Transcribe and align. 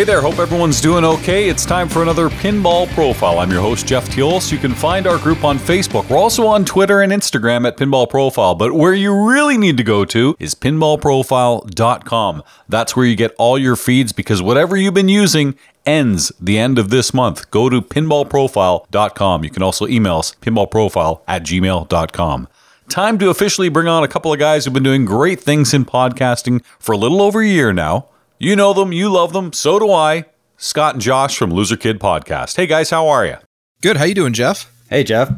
Hey 0.00 0.04
there, 0.04 0.22
hope 0.22 0.38
everyone's 0.38 0.80
doing 0.80 1.04
okay. 1.04 1.50
It's 1.50 1.66
time 1.66 1.86
for 1.86 2.00
another 2.02 2.30
Pinball 2.30 2.88
Profile. 2.94 3.38
I'm 3.38 3.50
your 3.50 3.60
host, 3.60 3.86
Jeff 3.86 4.08
Teolis. 4.08 4.50
You 4.50 4.56
can 4.56 4.72
find 4.72 5.06
our 5.06 5.18
group 5.18 5.44
on 5.44 5.58
Facebook. 5.58 6.08
We're 6.08 6.16
also 6.16 6.46
on 6.46 6.64
Twitter 6.64 7.02
and 7.02 7.12
Instagram 7.12 7.68
at 7.68 7.76
Pinball 7.76 8.08
Profile, 8.08 8.54
but 8.54 8.72
where 8.72 8.94
you 8.94 9.14
really 9.14 9.58
need 9.58 9.76
to 9.76 9.82
go 9.82 10.06
to 10.06 10.34
is 10.38 10.54
pinballprofile.com. 10.54 12.42
That's 12.66 12.96
where 12.96 13.04
you 13.04 13.14
get 13.14 13.34
all 13.36 13.58
your 13.58 13.76
feeds 13.76 14.14
because 14.14 14.40
whatever 14.40 14.74
you've 14.74 14.94
been 14.94 15.10
using 15.10 15.54
ends 15.84 16.32
the 16.40 16.56
end 16.56 16.78
of 16.78 16.88
this 16.88 17.12
month. 17.12 17.50
Go 17.50 17.68
to 17.68 17.82
pinballprofile.com. 17.82 19.44
You 19.44 19.50
can 19.50 19.62
also 19.62 19.86
email 19.86 20.16
us 20.20 20.34
pinballprofile 20.36 21.20
at 21.28 21.42
gmail.com. 21.42 22.48
Time 22.88 23.18
to 23.18 23.28
officially 23.28 23.68
bring 23.68 23.86
on 23.86 24.02
a 24.02 24.08
couple 24.08 24.32
of 24.32 24.38
guys 24.38 24.64
who've 24.64 24.72
been 24.72 24.82
doing 24.82 25.04
great 25.04 25.40
things 25.40 25.74
in 25.74 25.84
podcasting 25.84 26.64
for 26.78 26.92
a 26.92 26.96
little 26.96 27.20
over 27.20 27.42
a 27.42 27.46
year 27.46 27.74
now. 27.74 28.06
You 28.42 28.56
know 28.56 28.72
them, 28.72 28.90
you 28.90 29.12
love 29.12 29.34
them, 29.34 29.52
so 29.52 29.78
do 29.78 29.92
I. 29.92 30.24
Scott 30.56 30.94
and 30.94 31.02
Josh 31.02 31.36
from 31.36 31.50
Loser 31.50 31.76
Kid 31.76 32.00
Podcast. 32.00 32.56
Hey 32.56 32.66
guys, 32.66 32.88
how 32.88 33.06
are 33.06 33.26
you? 33.26 33.36
Good. 33.82 33.98
How 33.98 34.04
you 34.04 34.14
doing, 34.14 34.32
Jeff? 34.32 34.72
Hey, 34.88 35.04
Jeff. 35.04 35.30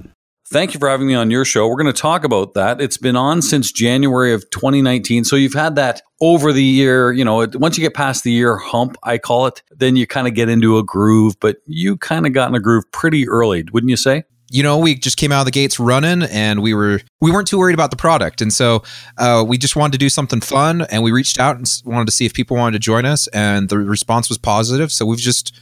Thank 0.46 0.72
you 0.72 0.78
for 0.78 0.88
having 0.88 1.08
me 1.08 1.14
on 1.16 1.28
your 1.28 1.44
show. 1.44 1.66
We're 1.66 1.82
going 1.82 1.92
to 1.92 2.00
talk 2.00 2.22
about 2.22 2.54
that. 2.54 2.80
It's 2.80 2.98
been 2.98 3.16
on 3.16 3.42
since 3.42 3.72
January 3.72 4.32
of 4.32 4.48
2019. 4.50 5.24
So 5.24 5.34
you've 5.34 5.52
had 5.52 5.74
that 5.74 6.00
over 6.20 6.52
the 6.52 6.62
year. 6.62 7.10
You 7.10 7.24
know, 7.24 7.44
once 7.54 7.76
you 7.76 7.82
get 7.82 7.92
past 7.92 8.22
the 8.22 8.30
year 8.30 8.56
hump, 8.56 8.96
I 9.02 9.18
call 9.18 9.46
it, 9.46 9.64
then 9.72 9.96
you 9.96 10.06
kind 10.06 10.28
of 10.28 10.34
get 10.34 10.48
into 10.48 10.78
a 10.78 10.84
groove, 10.84 11.34
but 11.40 11.56
you 11.66 11.96
kind 11.96 12.24
of 12.24 12.32
got 12.32 12.50
in 12.50 12.54
a 12.54 12.60
groove 12.60 12.84
pretty 12.92 13.28
early, 13.28 13.64
wouldn't 13.72 13.90
you 13.90 13.96
say? 13.96 14.22
You 14.52 14.62
know, 14.62 14.76
we 14.76 14.94
just 14.94 15.16
came 15.16 15.32
out 15.32 15.40
of 15.40 15.44
the 15.46 15.50
gates 15.50 15.80
running, 15.80 16.24
and 16.24 16.62
we 16.62 16.74
were 16.74 17.00
we 17.22 17.30
weren't 17.30 17.48
too 17.48 17.58
worried 17.58 17.72
about 17.72 17.90
the 17.90 17.96
product, 17.96 18.42
and 18.42 18.52
so 18.52 18.82
uh, 19.16 19.42
we 19.46 19.56
just 19.56 19.76
wanted 19.76 19.92
to 19.92 19.98
do 19.98 20.10
something 20.10 20.42
fun, 20.42 20.82
and 20.82 21.02
we 21.02 21.10
reached 21.10 21.40
out 21.40 21.56
and 21.56 21.66
wanted 21.86 22.04
to 22.04 22.12
see 22.12 22.26
if 22.26 22.34
people 22.34 22.58
wanted 22.58 22.72
to 22.72 22.78
join 22.78 23.06
us, 23.06 23.28
and 23.28 23.70
the 23.70 23.78
response 23.78 24.28
was 24.28 24.36
positive. 24.36 24.92
So 24.92 25.06
we've 25.06 25.18
just 25.18 25.54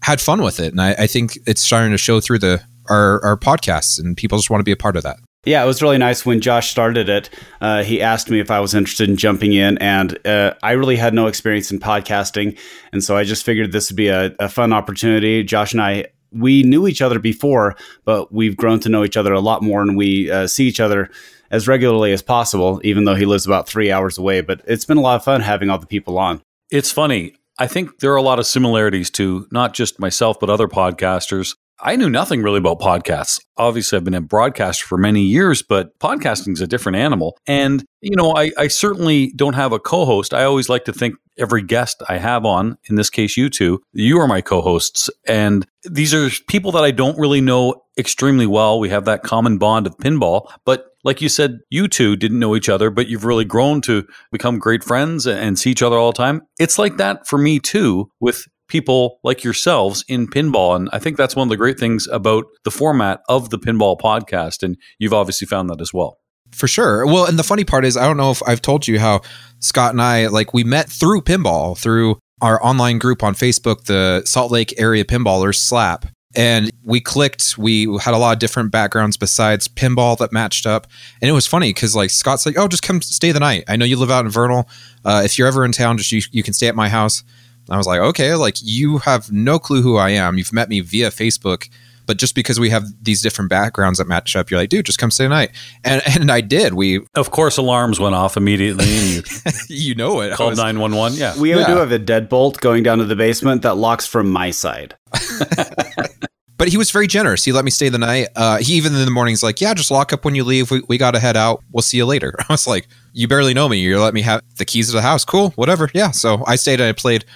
had 0.00 0.18
fun 0.18 0.40
with 0.40 0.60
it, 0.60 0.72
and 0.72 0.80
I, 0.80 0.92
I 0.92 1.06
think 1.06 1.38
it's 1.46 1.60
starting 1.60 1.90
to 1.92 1.98
show 1.98 2.20
through 2.20 2.38
the 2.38 2.62
our 2.88 3.22
our 3.22 3.36
podcasts, 3.36 4.00
and 4.00 4.16
people 4.16 4.38
just 4.38 4.48
want 4.48 4.60
to 4.60 4.64
be 4.64 4.72
a 4.72 4.76
part 4.76 4.96
of 4.96 5.02
that. 5.02 5.18
Yeah, 5.44 5.62
it 5.62 5.66
was 5.66 5.82
really 5.82 5.98
nice 5.98 6.24
when 6.24 6.40
Josh 6.40 6.70
started 6.70 7.08
it. 7.08 7.30
Uh, 7.60 7.82
he 7.82 8.00
asked 8.00 8.30
me 8.30 8.40
if 8.40 8.50
I 8.50 8.60
was 8.60 8.74
interested 8.74 9.10
in 9.10 9.16
jumping 9.16 9.52
in, 9.52 9.76
and 9.78 10.26
uh, 10.26 10.54
I 10.62 10.72
really 10.72 10.96
had 10.96 11.12
no 11.12 11.26
experience 11.26 11.70
in 11.70 11.80
podcasting, 11.80 12.58
and 12.92 13.04
so 13.04 13.14
I 13.14 13.24
just 13.24 13.44
figured 13.44 13.72
this 13.72 13.90
would 13.90 13.96
be 13.96 14.08
a, 14.08 14.34
a 14.38 14.48
fun 14.48 14.72
opportunity. 14.72 15.42
Josh 15.42 15.72
and 15.72 15.82
I 15.82 16.06
we 16.32 16.62
knew 16.62 16.86
each 16.86 17.02
other 17.02 17.18
before, 17.18 17.76
but 18.04 18.32
we've 18.32 18.56
grown 18.56 18.80
to 18.80 18.88
know 18.88 19.04
each 19.04 19.16
other 19.16 19.32
a 19.32 19.40
lot 19.40 19.62
more, 19.62 19.82
and 19.82 19.96
we 19.96 20.30
uh, 20.30 20.46
see 20.46 20.66
each 20.66 20.80
other 20.80 21.10
as 21.50 21.66
regularly 21.66 22.12
as 22.12 22.22
possible, 22.22 22.80
even 22.84 23.04
though 23.04 23.14
he 23.14 23.24
lives 23.24 23.46
about 23.46 23.68
three 23.68 23.90
hours 23.90 24.18
away. 24.18 24.40
But 24.40 24.60
it's 24.66 24.84
been 24.84 24.98
a 24.98 25.02
lot 25.02 25.16
of 25.16 25.24
fun 25.24 25.40
having 25.40 25.70
all 25.70 25.78
the 25.78 25.86
people 25.86 26.18
on. 26.18 26.42
It's 26.70 26.90
funny. 26.90 27.34
I 27.58 27.66
think 27.66 27.98
there 27.98 28.12
are 28.12 28.16
a 28.16 28.22
lot 28.22 28.38
of 28.38 28.46
similarities 28.46 29.10
to 29.10 29.48
not 29.50 29.74
just 29.74 29.98
myself, 29.98 30.38
but 30.38 30.50
other 30.50 30.68
podcasters. 30.68 31.56
I 31.80 31.96
knew 31.96 32.10
nothing 32.10 32.42
really 32.42 32.58
about 32.58 32.80
podcasts. 32.80 33.40
Obviously, 33.56 33.96
I've 33.96 34.04
been 34.04 34.14
a 34.14 34.20
broadcaster 34.20 34.86
for 34.86 34.98
many 34.98 35.22
years, 35.22 35.62
but 35.62 35.96
podcasting 35.98 36.52
is 36.52 36.60
a 36.60 36.66
different 36.66 36.96
animal. 36.96 37.38
And, 37.46 37.84
you 38.00 38.16
know, 38.16 38.36
I, 38.36 38.50
I 38.58 38.68
certainly 38.68 39.32
don't 39.36 39.54
have 39.54 39.72
a 39.72 39.78
co 39.78 40.04
host. 40.04 40.34
I 40.34 40.44
always 40.44 40.68
like 40.68 40.84
to 40.86 40.92
think 40.92 41.14
every 41.38 41.62
guest 41.62 42.02
I 42.08 42.18
have 42.18 42.44
on, 42.44 42.78
in 42.88 42.96
this 42.96 43.10
case, 43.10 43.36
you 43.36 43.48
two, 43.48 43.80
you 43.92 44.18
are 44.18 44.26
my 44.26 44.40
co 44.40 44.60
hosts. 44.60 45.08
And 45.26 45.66
these 45.84 46.12
are 46.12 46.28
people 46.48 46.72
that 46.72 46.84
I 46.84 46.90
don't 46.90 47.18
really 47.18 47.40
know 47.40 47.82
extremely 47.96 48.46
well. 48.46 48.80
We 48.80 48.88
have 48.90 49.04
that 49.04 49.22
common 49.22 49.58
bond 49.58 49.86
of 49.86 49.96
pinball. 49.98 50.50
But 50.64 50.86
like 51.04 51.22
you 51.22 51.28
said, 51.28 51.60
you 51.70 51.88
two 51.88 52.16
didn't 52.16 52.40
know 52.40 52.56
each 52.56 52.68
other, 52.68 52.90
but 52.90 53.08
you've 53.08 53.24
really 53.24 53.44
grown 53.44 53.80
to 53.82 54.06
become 54.32 54.58
great 54.58 54.82
friends 54.82 55.26
and 55.26 55.58
see 55.58 55.70
each 55.70 55.82
other 55.82 55.96
all 55.96 56.12
the 56.12 56.16
time. 56.18 56.42
It's 56.58 56.78
like 56.78 56.96
that 56.96 57.26
for 57.26 57.38
me 57.38 57.60
too 57.60 58.10
with 58.20 58.46
people 58.68 59.18
like 59.24 59.42
yourselves 59.42 60.04
in 60.08 60.28
pinball. 60.28 60.76
And 60.76 60.88
I 60.92 60.98
think 60.98 61.16
that's 61.16 61.34
one 61.34 61.48
of 61.48 61.50
the 61.50 61.56
great 61.56 61.78
things 61.78 62.06
about 62.06 62.44
the 62.64 62.70
format 62.70 63.20
of 63.28 63.50
the 63.50 63.58
pinball 63.58 63.98
podcast. 63.98 64.62
And 64.62 64.76
you've 64.98 65.14
obviously 65.14 65.46
found 65.46 65.68
that 65.70 65.80
as 65.80 65.92
well. 65.92 66.18
For 66.52 66.68
sure. 66.68 67.04
Well, 67.06 67.26
and 67.26 67.38
the 67.38 67.42
funny 67.42 67.64
part 67.64 67.84
is, 67.84 67.96
I 67.96 68.06
don't 68.06 68.16
know 68.16 68.30
if 68.30 68.42
I've 68.46 68.62
told 68.62 68.88
you 68.88 68.98
how 68.98 69.20
Scott 69.58 69.92
and 69.92 70.00
I, 70.00 70.28
like, 70.28 70.54
we 70.54 70.64
met 70.64 70.88
through 70.88 71.22
pinball, 71.22 71.76
through 71.76 72.18
our 72.40 72.64
online 72.64 72.98
group 72.98 73.22
on 73.22 73.34
Facebook, 73.34 73.84
the 73.84 74.22
Salt 74.24 74.50
Lake 74.50 74.72
Area 74.78 75.04
Pinballers 75.04 75.56
Slap. 75.56 76.06
And 76.34 76.70
we 76.84 77.00
clicked. 77.00 77.58
We 77.58 77.84
had 78.00 78.14
a 78.14 78.18
lot 78.18 78.32
of 78.34 78.38
different 78.38 78.70
backgrounds 78.70 79.16
besides 79.16 79.66
pinball 79.66 80.16
that 80.18 80.32
matched 80.32 80.66
up. 80.66 80.86
And 81.20 81.28
it 81.28 81.32
was 81.32 81.46
funny 81.46 81.70
because, 81.70 81.96
like, 81.96 82.10
Scott's 82.10 82.46
like, 82.46 82.58
oh, 82.58 82.68
just 82.68 82.82
come 82.82 83.00
stay 83.02 83.32
the 83.32 83.40
night. 83.40 83.64
I 83.66 83.76
know 83.76 83.84
you 83.84 83.96
live 83.96 84.10
out 84.10 84.24
in 84.24 84.30
Vernal. 84.30 84.68
Uh, 85.04 85.22
if 85.24 85.38
you're 85.38 85.48
ever 85.48 85.64
in 85.64 85.72
town, 85.72 85.98
just 85.98 86.12
you, 86.12 86.22
you 86.30 86.42
can 86.42 86.54
stay 86.54 86.68
at 86.68 86.74
my 86.76 86.88
house. 86.88 87.24
I 87.70 87.76
was 87.76 87.86
like, 87.86 88.00
okay, 88.00 88.34
like 88.34 88.56
you 88.62 88.98
have 88.98 89.30
no 89.30 89.58
clue 89.58 89.82
who 89.82 89.96
I 89.96 90.10
am. 90.10 90.38
You've 90.38 90.52
met 90.52 90.68
me 90.68 90.80
via 90.80 91.10
Facebook, 91.10 91.68
but 92.08 92.16
just 92.16 92.34
because 92.34 92.58
we 92.58 92.70
have 92.70 92.86
these 93.02 93.20
different 93.20 93.50
backgrounds 93.50 93.98
that 93.98 94.08
match 94.08 94.34
up, 94.34 94.50
you're 94.50 94.58
like, 94.58 94.70
dude, 94.70 94.86
just 94.86 94.98
come 94.98 95.10
stay 95.10 95.24
tonight. 95.24 95.50
And 95.84 96.02
and 96.20 96.32
I 96.32 96.40
did. 96.40 96.74
We 96.74 97.06
of 97.14 97.30
course 97.30 97.58
alarms 97.58 98.00
went 98.00 98.14
off 98.14 98.36
immediately. 98.36 98.86
you, 98.86 99.22
you 99.68 99.94
know 99.94 100.20
it. 100.22 100.34
Called 100.34 100.56
nine 100.56 100.80
one 100.80 100.96
one. 100.96 101.12
Yeah, 101.12 101.38
we 101.38 101.50
yeah. 101.50 101.66
do 101.66 101.76
have 101.76 101.92
a 101.92 101.98
deadbolt 101.98 102.60
going 102.60 102.82
down 102.82 102.98
to 102.98 103.04
the 103.04 103.16
basement 103.16 103.62
that 103.62 103.76
locks 103.76 104.06
from 104.06 104.30
my 104.30 104.50
side. 104.50 104.96
but 106.56 106.68
he 106.68 106.78
was 106.78 106.90
very 106.90 107.06
generous. 107.06 107.44
He 107.44 107.52
let 107.52 107.66
me 107.66 107.70
stay 107.70 107.90
the 107.90 107.98
night. 107.98 108.28
Uh, 108.34 108.56
he 108.56 108.72
even 108.74 108.94
in 108.94 109.04
the 109.04 109.10
mornings 109.10 109.42
like, 109.42 109.60
yeah, 109.60 109.74
just 109.74 109.90
lock 109.90 110.12
up 110.14 110.24
when 110.24 110.34
you 110.34 110.44
leave. 110.44 110.70
We, 110.70 110.82
we 110.88 110.96
got 110.96 111.10
to 111.10 111.20
head 111.20 111.36
out. 111.36 111.62
We'll 111.72 111.82
see 111.82 111.98
you 111.98 112.06
later. 112.06 112.34
I 112.38 112.52
was 112.52 112.66
like, 112.66 112.88
you 113.12 113.28
barely 113.28 113.52
know 113.52 113.68
me. 113.68 113.78
You 113.78 114.00
let 114.00 114.14
me 114.14 114.22
have 114.22 114.42
the 114.56 114.64
keys 114.64 114.88
to 114.88 114.94
the 114.94 115.02
house. 115.02 115.26
Cool, 115.26 115.50
whatever. 115.50 115.90
Yeah. 115.92 116.10
So 116.10 116.42
I 116.46 116.56
stayed 116.56 116.80
and 116.80 116.88
I 116.88 116.92
played 116.92 117.26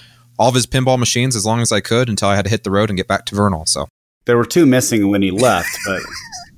all 0.42 0.48
of 0.48 0.56
his 0.56 0.66
pinball 0.66 0.98
machines 0.98 1.36
as 1.36 1.46
long 1.46 1.60
as 1.60 1.70
I 1.70 1.80
could 1.80 2.08
until 2.08 2.28
I 2.28 2.34
had 2.34 2.46
to 2.46 2.50
hit 2.50 2.64
the 2.64 2.72
road 2.72 2.90
and 2.90 2.96
get 2.96 3.06
back 3.06 3.26
to 3.26 3.36
Vernal. 3.36 3.64
So 3.66 3.86
there 4.24 4.36
were 4.36 4.44
two 4.44 4.66
missing 4.66 5.08
when 5.08 5.22
he 5.22 5.30
left, 5.30 5.70
but. 5.86 6.02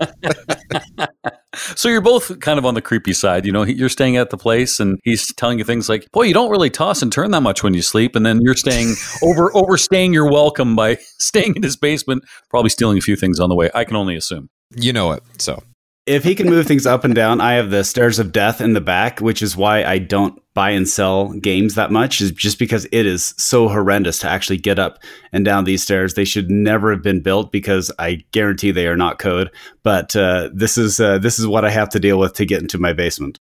so 1.76 1.90
you're 1.90 2.00
both 2.00 2.40
kind 2.40 2.58
of 2.58 2.64
on 2.64 2.72
the 2.72 2.80
creepy 2.80 3.12
side. 3.12 3.44
You 3.44 3.52
know, 3.52 3.62
you're 3.62 3.90
staying 3.90 4.16
at 4.16 4.30
the 4.30 4.38
place, 4.38 4.80
and 4.80 4.98
he's 5.04 5.32
telling 5.34 5.58
you 5.58 5.64
things 5.64 5.90
like, 5.90 6.10
"Boy, 6.12 6.22
you 6.22 6.32
don't 6.32 6.50
really 6.50 6.70
toss 6.70 7.02
and 7.02 7.12
turn 7.12 7.30
that 7.32 7.42
much 7.42 7.62
when 7.62 7.74
you 7.74 7.82
sleep," 7.82 8.16
and 8.16 8.24
then 8.24 8.40
you're 8.40 8.56
staying 8.56 8.94
over 9.22 9.54
overstaying 9.54 10.14
your 10.14 10.30
welcome 10.30 10.74
by 10.74 10.96
staying 11.18 11.54
in 11.54 11.62
his 11.62 11.76
basement, 11.76 12.24
probably 12.48 12.70
stealing 12.70 12.96
a 12.96 13.02
few 13.02 13.16
things 13.16 13.38
on 13.38 13.50
the 13.50 13.54
way. 13.54 13.70
I 13.74 13.84
can 13.84 13.96
only 13.96 14.16
assume. 14.16 14.48
You 14.74 14.94
know 14.94 15.12
it. 15.12 15.22
So 15.38 15.62
if 16.06 16.24
he 16.24 16.34
can 16.34 16.48
move 16.48 16.66
things 16.66 16.86
up 16.86 17.04
and 17.04 17.14
down, 17.14 17.42
I 17.42 17.52
have 17.54 17.70
the 17.70 17.84
stairs 17.84 18.18
of 18.18 18.32
death 18.32 18.62
in 18.62 18.72
the 18.72 18.80
back, 18.80 19.20
which 19.20 19.42
is 19.42 19.56
why 19.56 19.84
I 19.84 19.98
don't 19.98 20.40
buy 20.54 20.70
and 20.70 20.88
sell 20.88 21.32
games 21.32 21.74
that 21.74 21.90
much, 21.90 22.20
is 22.20 22.30
just 22.30 22.58
because 22.58 22.86
it 22.92 23.06
is 23.06 23.34
so 23.36 23.68
horrendous 23.68 24.18
to 24.20 24.28
actually 24.28 24.56
get 24.56 24.78
up 24.78 24.98
and 25.32 25.44
down 25.44 25.64
these 25.64 25.82
stairs. 25.82 26.14
They 26.14 26.24
should 26.24 26.50
never 26.50 26.90
have 26.92 27.02
been 27.02 27.20
built 27.20 27.52
because 27.52 27.92
I 27.98 28.24
guarantee 28.32 28.70
they 28.70 28.86
are 28.86 28.96
not 28.96 29.18
code. 29.18 29.50
But 29.82 30.14
uh, 30.16 30.50
this 30.52 30.78
is 30.78 31.00
uh, 31.00 31.18
this 31.18 31.38
is 31.38 31.46
what 31.46 31.64
I 31.64 31.70
have 31.70 31.88
to 31.90 32.00
deal 32.00 32.18
with 32.18 32.34
to 32.34 32.46
get 32.46 32.62
into 32.62 32.78
my 32.78 32.92
basement. 32.92 33.38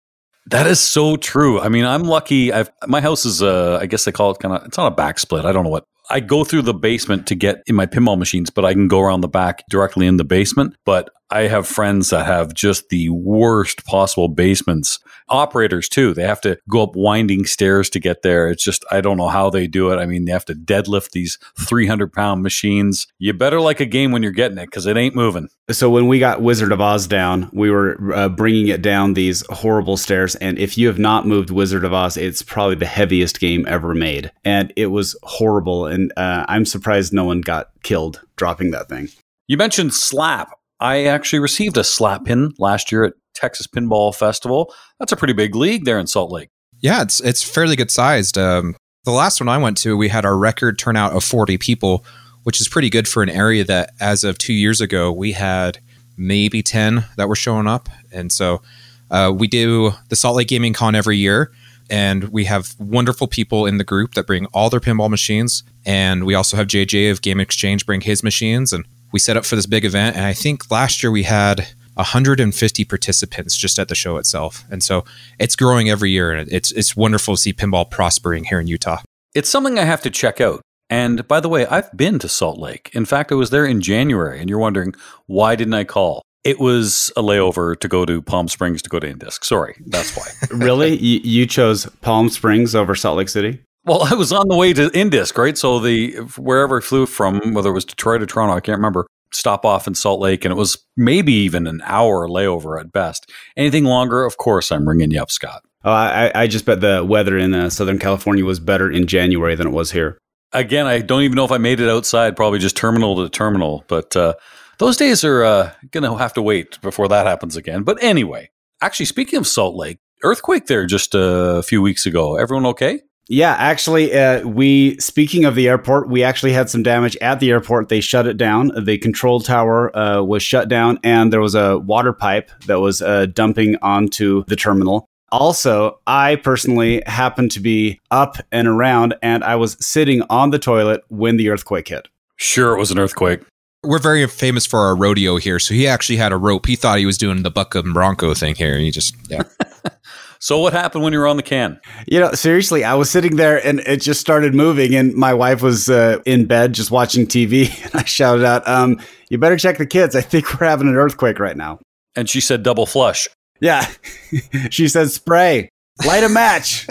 That 0.46 0.66
is 0.66 0.80
so 0.80 1.16
true. 1.16 1.60
I 1.60 1.68
mean, 1.68 1.84
I'm 1.84 2.04
lucky. 2.04 2.52
I've 2.52 2.70
my 2.86 3.00
house 3.00 3.24
is 3.24 3.42
uh, 3.42 3.78
I 3.80 3.86
guess 3.86 4.04
they 4.04 4.12
call 4.12 4.30
it 4.30 4.38
kind 4.38 4.54
of 4.54 4.64
it's 4.66 4.78
not 4.78 4.92
a 4.92 4.94
back 4.94 5.18
split. 5.18 5.44
I 5.44 5.52
don't 5.52 5.64
know 5.64 5.70
what 5.70 5.84
I 6.10 6.20
go 6.20 6.44
through 6.44 6.62
the 6.62 6.74
basement 6.74 7.26
to 7.28 7.34
get 7.34 7.62
in 7.66 7.76
my 7.76 7.86
pinball 7.86 8.18
machines, 8.18 8.50
but 8.50 8.64
I 8.64 8.72
can 8.72 8.88
go 8.88 9.00
around 9.00 9.20
the 9.20 9.28
back 9.28 9.64
directly 9.68 10.06
in 10.06 10.16
the 10.16 10.24
basement. 10.24 10.74
But 10.84 11.10
I 11.30 11.42
have 11.42 11.66
friends 11.66 12.10
that 12.10 12.26
have 12.26 12.54
just 12.54 12.88
the 12.88 13.08
worst 13.10 13.84
possible 13.84 14.28
basements. 14.28 14.98
Operators 15.28 15.88
too. 15.88 16.12
They 16.12 16.24
have 16.24 16.40
to 16.40 16.58
go 16.68 16.82
up 16.82 16.96
winding 16.96 17.46
stairs 17.46 17.88
to 17.90 18.00
get 18.00 18.22
there. 18.22 18.48
It's 18.48 18.64
just, 18.64 18.84
I 18.90 19.00
don't 19.00 19.16
know 19.16 19.28
how 19.28 19.48
they 19.48 19.66
do 19.66 19.92
it. 19.92 19.98
I 19.98 20.06
mean, 20.06 20.24
they 20.24 20.32
have 20.32 20.44
to 20.46 20.54
deadlift 20.54 21.12
these 21.12 21.38
300 21.58 22.12
pound 22.12 22.42
machines. 22.42 23.06
You 23.18 23.32
better 23.32 23.60
like 23.60 23.80
a 23.80 23.86
game 23.86 24.10
when 24.10 24.22
you're 24.22 24.32
getting 24.32 24.58
it 24.58 24.66
because 24.66 24.86
it 24.86 24.96
ain't 24.96 25.14
moving. 25.14 25.48
So 25.70 25.88
when 25.88 26.08
we 26.08 26.18
got 26.18 26.42
Wizard 26.42 26.72
of 26.72 26.80
Oz 26.80 27.06
down, 27.06 27.48
we 27.52 27.70
were 27.70 28.12
uh, 28.12 28.28
bringing 28.28 28.68
it 28.68 28.82
down 28.82 29.14
these 29.14 29.44
horrible 29.50 29.96
stairs. 29.96 30.34
And 30.36 30.58
if 30.58 30.76
you 30.76 30.88
have 30.88 30.98
not 30.98 31.26
moved 31.26 31.50
Wizard 31.50 31.84
of 31.84 31.92
Oz, 31.92 32.16
it's 32.16 32.42
probably 32.42 32.74
the 32.74 32.86
heaviest 32.86 33.38
game 33.38 33.64
ever 33.68 33.94
made. 33.94 34.32
And 34.44 34.72
it 34.76 34.86
was 34.86 35.16
horrible. 35.22 35.86
And 35.86 36.12
uh, 36.16 36.44
I'm 36.48 36.66
surprised 36.66 37.12
no 37.12 37.24
one 37.24 37.40
got 37.40 37.70
killed 37.84 38.20
dropping 38.36 38.72
that 38.72 38.88
thing. 38.88 39.10
You 39.46 39.56
mentioned 39.56 39.94
slap. 39.94 40.52
I 40.80 41.04
actually 41.04 41.40
received 41.40 41.76
a 41.76 41.84
slap 41.84 42.24
pin 42.24 42.52
last 42.58 42.90
year 42.90 43.04
at 43.04 43.14
Texas 43.34 43.66
Pinball 43.66 44.14
Festival. 44.14 44.72
That's 44.98 45.12
a 45.12 45.16
pretty 45.16 45.34
big 45.34 45.54
league 45.54 45.84
there 45.84 45.98
in 45.98 46.06
Salt 46.06 46.32
Lake. 46.32 46.48
Yeah, 46.80 47.02
it's 47.02 47.20
it's 47.20 47.42
fairly 47.42 47.76
good 47.76 47.90
sized. 47.90 48.38
Um, 48.38 48.76
the 49.04 49.10
last 49.10 49.40
one 49.40 49.48
I 49.48 49.58
went 49.58 49.76
to, 49.78 49.96
we 49.96 50.08
had 50.08 50.24
our 50.24 50.36
record 50.36 50.78
turnout 50.78 51.12
of 51.12 51.24
40 51.24 51.58
people, 51.58 52.04
which 52.44 52.60
is 52.60 52.68
pretty 52.68 52.90
good 52.90 53.08
for 53.08 53.22
an 53.22 53.28
area 53.28 53.64
that, 53.64 53.92
as 54.00 54.24
of 54.24 54.38
two 54.38 54.52
years 54.52 54.80
ago, 54.80 55.10
we 55.12 55.32
had 55.32 55.78
maybe 56.16 56.62
10 56.62 57.04
that 57.16 57.28
were 57.28 57.36
showing 57.36 57.66
up. 57.66 57.88
And 58.12 58.30
so 58.30 58.62
uh, 59.10 59.32
we 59.34 59.46
do 59.48 59.92
the 60.08 60.16
Salt 60.16 60.36
Lake 60.36 60.48
Gaming 60.48 60.74
Con 60.74 60.94
every 60.94 61.16
year, 61.16 61.50
and 61.88 62.24
we 62.24 62.44
have 62.44 62.74
wonderful 62.78 63.26
people 63.26 63.66
in 63.66 63.78
the 63.78 63.84
group 63.84 64.14
that 64.14 64.26
bring 64.26 64.46
all 64.46 64.68
their 64.70 64.80
pinball 64.80 65.10
machines. 65.10 65.62
And 65.86 66.24
we 66.24 66.34
also 66.34 66.56
have 66.56 66.66
JJ 66.66 67.10
of 67.10 67.22
Game 67.22 67.40
Exchange 67.40 67.86
bring 67.86 68.02
his 68.02 68.22
machines, 68.22 68.72
and 68.72 68.84
we 69.12 69.18
set 69.18 69.36
up 69.36 69.44
for 69.44 69.56
this 69.56 69.66
big 69.66 69.84
event. 69.84 70.16
And 70.16 70.24
I 70.24 70.32
think 70.32 70.70
last 70.70 71.02
year 71.02 71.10
we 71.10 71.24
had 71.24 71.68
150 71.94 72.84
participants 72.84 73.56
just 73.56 73.78
at 73.78 73.88
the 73.88 73.94
show 73.94 74.16
itself. 74.16 74.64
And 74.70 74.82
so 74.82 75.04
it's 75.38 75.56
growing 75.56 75.90
every 75.90 76.10
year 76.10 76.32
and 76.32 76.50
it's 76.50 76.72
it's 76.72 76.96
wonderful 76.96 77.34
to 77.36 77.40
see 77.40 77.52
pinball 77.52 77.90
prospering 77.90 78.44
here 78.44 78.60
in 78.60 78.66
Utah. 78.66 79.02
It's 79.34 79.48
something 79.48 79.78
I 79.78 79.84
have 79.84 80.02
to 80.02 80.10
check 80.10 80.40
out. 80.40 80.60
And 80.88 81.26
by 81.28 81.38
the 81.38 81.48
way, 81.48 81.66
I've 81.66 81.96
been 81.96 82.18
to 82.18 82.28
Salt 82.28 82.58
Lake. 82.58 82.90
In 82.94 83.04
fact, 83.04 83.30
I 83.30 83.36
was 83.36 83.50
there 83.50 83.64
in 83.64 83.80
January, 83.80 84.40
and 84.40 84.50
you're 84.50 84.58
wondering 84.58 84.92
why 85.26 85.54
didn't 85.54 85.74
I 85.74 85.84
call? 85.84 86.22
It 86.42 86.58
was 86.58 87.12
a 87.16 87.22
layover 87.22 87.78
to 87.78 87.86
go 87.86 88.04
to 88.04 88.22
Palm 88.22 88.48
Springs 88.48 88.82
to 88.82 88.90
go 88.90 88.98
to 88.98 89.12
Indisc. 89.12 89.44
Sorry, 89.44 89.76
that's 89.86 90.16
why. 90.16 90.26
really? 90.50 90.96
You, 90.96 91.20
you 91.22 91.46
chose 91.46 91.86
Palm 92.00 92.28
Springs 92.28 92.74
over 92.74 92.94
Salt 92.94 93.18
Lake 93.18 93.28
City? 93.28 93.62
Well, 93.84 94.02
I 94.10 94.14
was 94.14 94.32
on 94.32 94.48
the 94.48 94.56
way 94.56 94.72
to 94.72 94.88
Indisc, 94.90 95.36
right? 95.36 95.56
So 95.56 95.78
the 95.78 96.16
wherever 96.36 96.78
I 96.78 96.80
flew 96.80 97.06
from, 97.06 97.54
whether 97.54 97.70
it 97.70 97.74
was 97.74 97.84
Detroit 97.84 98.22
or 98.22 98.26
Toronto, 98.26 98.54
I 98.54 98.60
can't 98.60 98.78
remember, 98.78 99.06
stop 99.32 99.64
off 99.64 99.86
in 99.86 99.94
Salt 99.94 100.20
Lake, 100.20 100.44
and 100.44 100.52
it 100.52 100.56
was 100.56 100.78
maybe 100.96 101.32
even 101.32 101.66
an 101.66 101.80
hour 101.84 102.28
layover 102.28 102.80
at 102.80 102.92
best. 102.92 103.30
Anything 103.56 103.84
longer, 103.84 104.24
of 104.24 104.36
course, 104.36 104.70
I'm 104.72 104.88
ringing 104.88 105.10
you 105.10 105.20
up, 105.20 105.30
Scott. 105.30 105.62
Oh, 105.84 105.92
I, 105.92 106.30
I 106.34 106.46
just 106.46 106.66
bet 106.66 106.80
the 106.80 107.04
weather 107.04 107.38
in 107.38 107.54
uh, 107.54 107.70
Southern 107.70 107.98
California 107.98 108.44
was 108.44 108.60
better 108.60 108.90
in 108.90 109.06
January 109.06 109.54
than 109.54 109.66
it 109.66 109.72
was 109.72 109.92
here. 109.92 110.18
Again, 110.52 110.86
I 110.86 110.98
don't 110.98 111.22
even 111.22 111.36
know 111.36 111.44
if 111.44 111.52
I 111.52 111.58
made 111.58 111.80
it 111.80 111.88
outside, 111.88 112.36
probably 112.36 112.58
just 112.58 112.76
terminal 112.76 113.16
to 113.16 113.30
terminal. 113.30 113.84
But 113.88 114.14
uh, 114.14 114.34
those 114.78 114.96
days 114.96 115.24
are 115.24 115.42
uh, 115.42 115.72
going 115.90 116.04
to 116.04 116.16
have 116.16 116.34
to 116.34 116.42
wait 116.42 116.78
before 116.82 117.08
that 117.08 117.26
happens 117.26 117.56
again. 117.56 117.82
But 117.82 118.02
anyway, 118.02 118.50
actually, 118.82 119.06
speaking 119.06 119.38
of 119.38 119.46
Salt 119.46 119.74
Lake, 119.74 120.00
earthquake 120.22 120.66
there 120.66 120.84
just 120.84 121.14
a 121.14 121.62
few 121.62 121.80
weeks 121.80 122.04
ago. 122.04 122.36
Everyone 122.36 122.66
okay? 122.66 123.00
Yeah, 123.32 123.52
actually, 123.52 124.12
uh, 124.12 124.44
we 124.44 124.96
speaking 124.98 125.44
of 125.44 125.54
the 125.54 125.68
airport, 125.68 126.08
we 126.08 126.24
actually 126.24 126.52
had 126.52 126.68
some 126.68 126.82
damage 126.82 127.16
at 127.18 127.38
the 127.38 127.52
airport. 127.52 127.88
They 127.88 128.00
shut 128.00 128.26
it 128.26 128.36
down. 128.36 128.72
The 128.76 128.98
control 128.98 129.38
tower 129.38 129.96
uh, 129.96 130.20
was 130.24 130.42
shut 130.42 130.68
down, 130.68 130.98
and 131.04 131.32
there 131.32 131.40
was 131.40 131.54
a 131.54 131.78
water 131.78 132.12
pipe 132.12 132.50
that 132.66 132.80
was 132.80 133.00
uh, 133.00 133.26
dumping 133.26 133.76
onto 133.82 134.42
the 134.48 134.56
terminal. 134.56 135.06
Also, 135.30 136.00
I 136.08 136.36
personally 136.42 137.04
happened 137.06 137.52
to 137.52 137.60
be 137.60 138.00
up 138.10 138.38
and 138.50 138.66
around, 138.66 139.14
and 139.22 139.44
I 139.44 139.54
was 139.54 139.76
sitting 139.80 140.22
on 140.28 140.50
the 140.50 140.58
toilet 140.58 141.04
when 141.06 141.36
the 141.36 141.50
earthquake 141.50 141.86
hit. 141.86 142.08
Sure, 142.34 142.74
it 142.74 142.80
was 142.80 142.90
an 142.90 142.98
earthquake. 142.98 143.42
We're 143.84 144.00
very 144.00 144.26
famous 144.26 144.66
for 144.66 144.80
our 144.80 144.96
rodeo 144.96 145.36
here, 145.36 145.60
so 145.60 145.72
he 145.72 145.86
actually 145.86 146.16
had 146.16 146.32
a 146.32 146.36
rope. 146.36 146.66
He 146.66 146.74
thought 146.74 146.98
he 146.98 147.06
was 147.06 147.16
doing 147.16 147.44
the 147.44 147.50
Buckham 147.52 147.92
Bronco 147.92 148.34
thing 148.34 148.56
here. 148.56 148.76
He 148.76 148.90
just 148.90 149.14
yeah. 149.28 149.44
So 150.42 150.58
what 150.58 150.72
happened 150.72 151.04
when 151.04 151.12
you 151.12 151.18
were 151.18 151.26
on 151.26 151.36
the 151.36 151.42
can? 151.42 151.78
You 152.06 152.18
know, 152.18 152.32
seriously, 152.32 152.82
I 152.82 152.94
was 152.94 153.10
sitting 153.10 153.36
there 153.36 153.64
and 153.64 153.80
it 153.80 154.00
just 154.00 154.22
started 154.22 154.54
moving, 154.54 154.94
and 154.94 155.14
my 155.14 155.34
wife 155.34 155.60
was 155.60 155.90
uh, 155.90 156.20
in 156.24 156.46
bed 156.46 156.72
just 156.72 156.90
watching 156.90 157.26
TV, 157.26 157.68
and 157.84 157.94
I 157.94 158.04
shouted 158.04 158.44
out, 158.44 158.66
um, 158.66 158.98
"You 159.28 159.36
better 159.36 159.58
check 159.58 159.76
the 159.76 159.86
kids. 159.86 160.16
I 160.16 160.22
think 160.22 160.58
we're 160.58 160.66
having 160.66 160.88
an 160.88 160.94
earthquake 160.94 161.38
right 161.38 161.56
now." 161.56 161.78
And 162.16 162.28
she 162.28 162.40
said, 162.40 162.62
"Double 162.62 162.86
flush." 162.86 163.28
Yeah, 163.60 163.86
she 164.70 164.88
said, 164.88 165.10
"Spray, 165.10 165.68
light 166.06 166.24
a 166.24 166.30
match." 166.30 166.86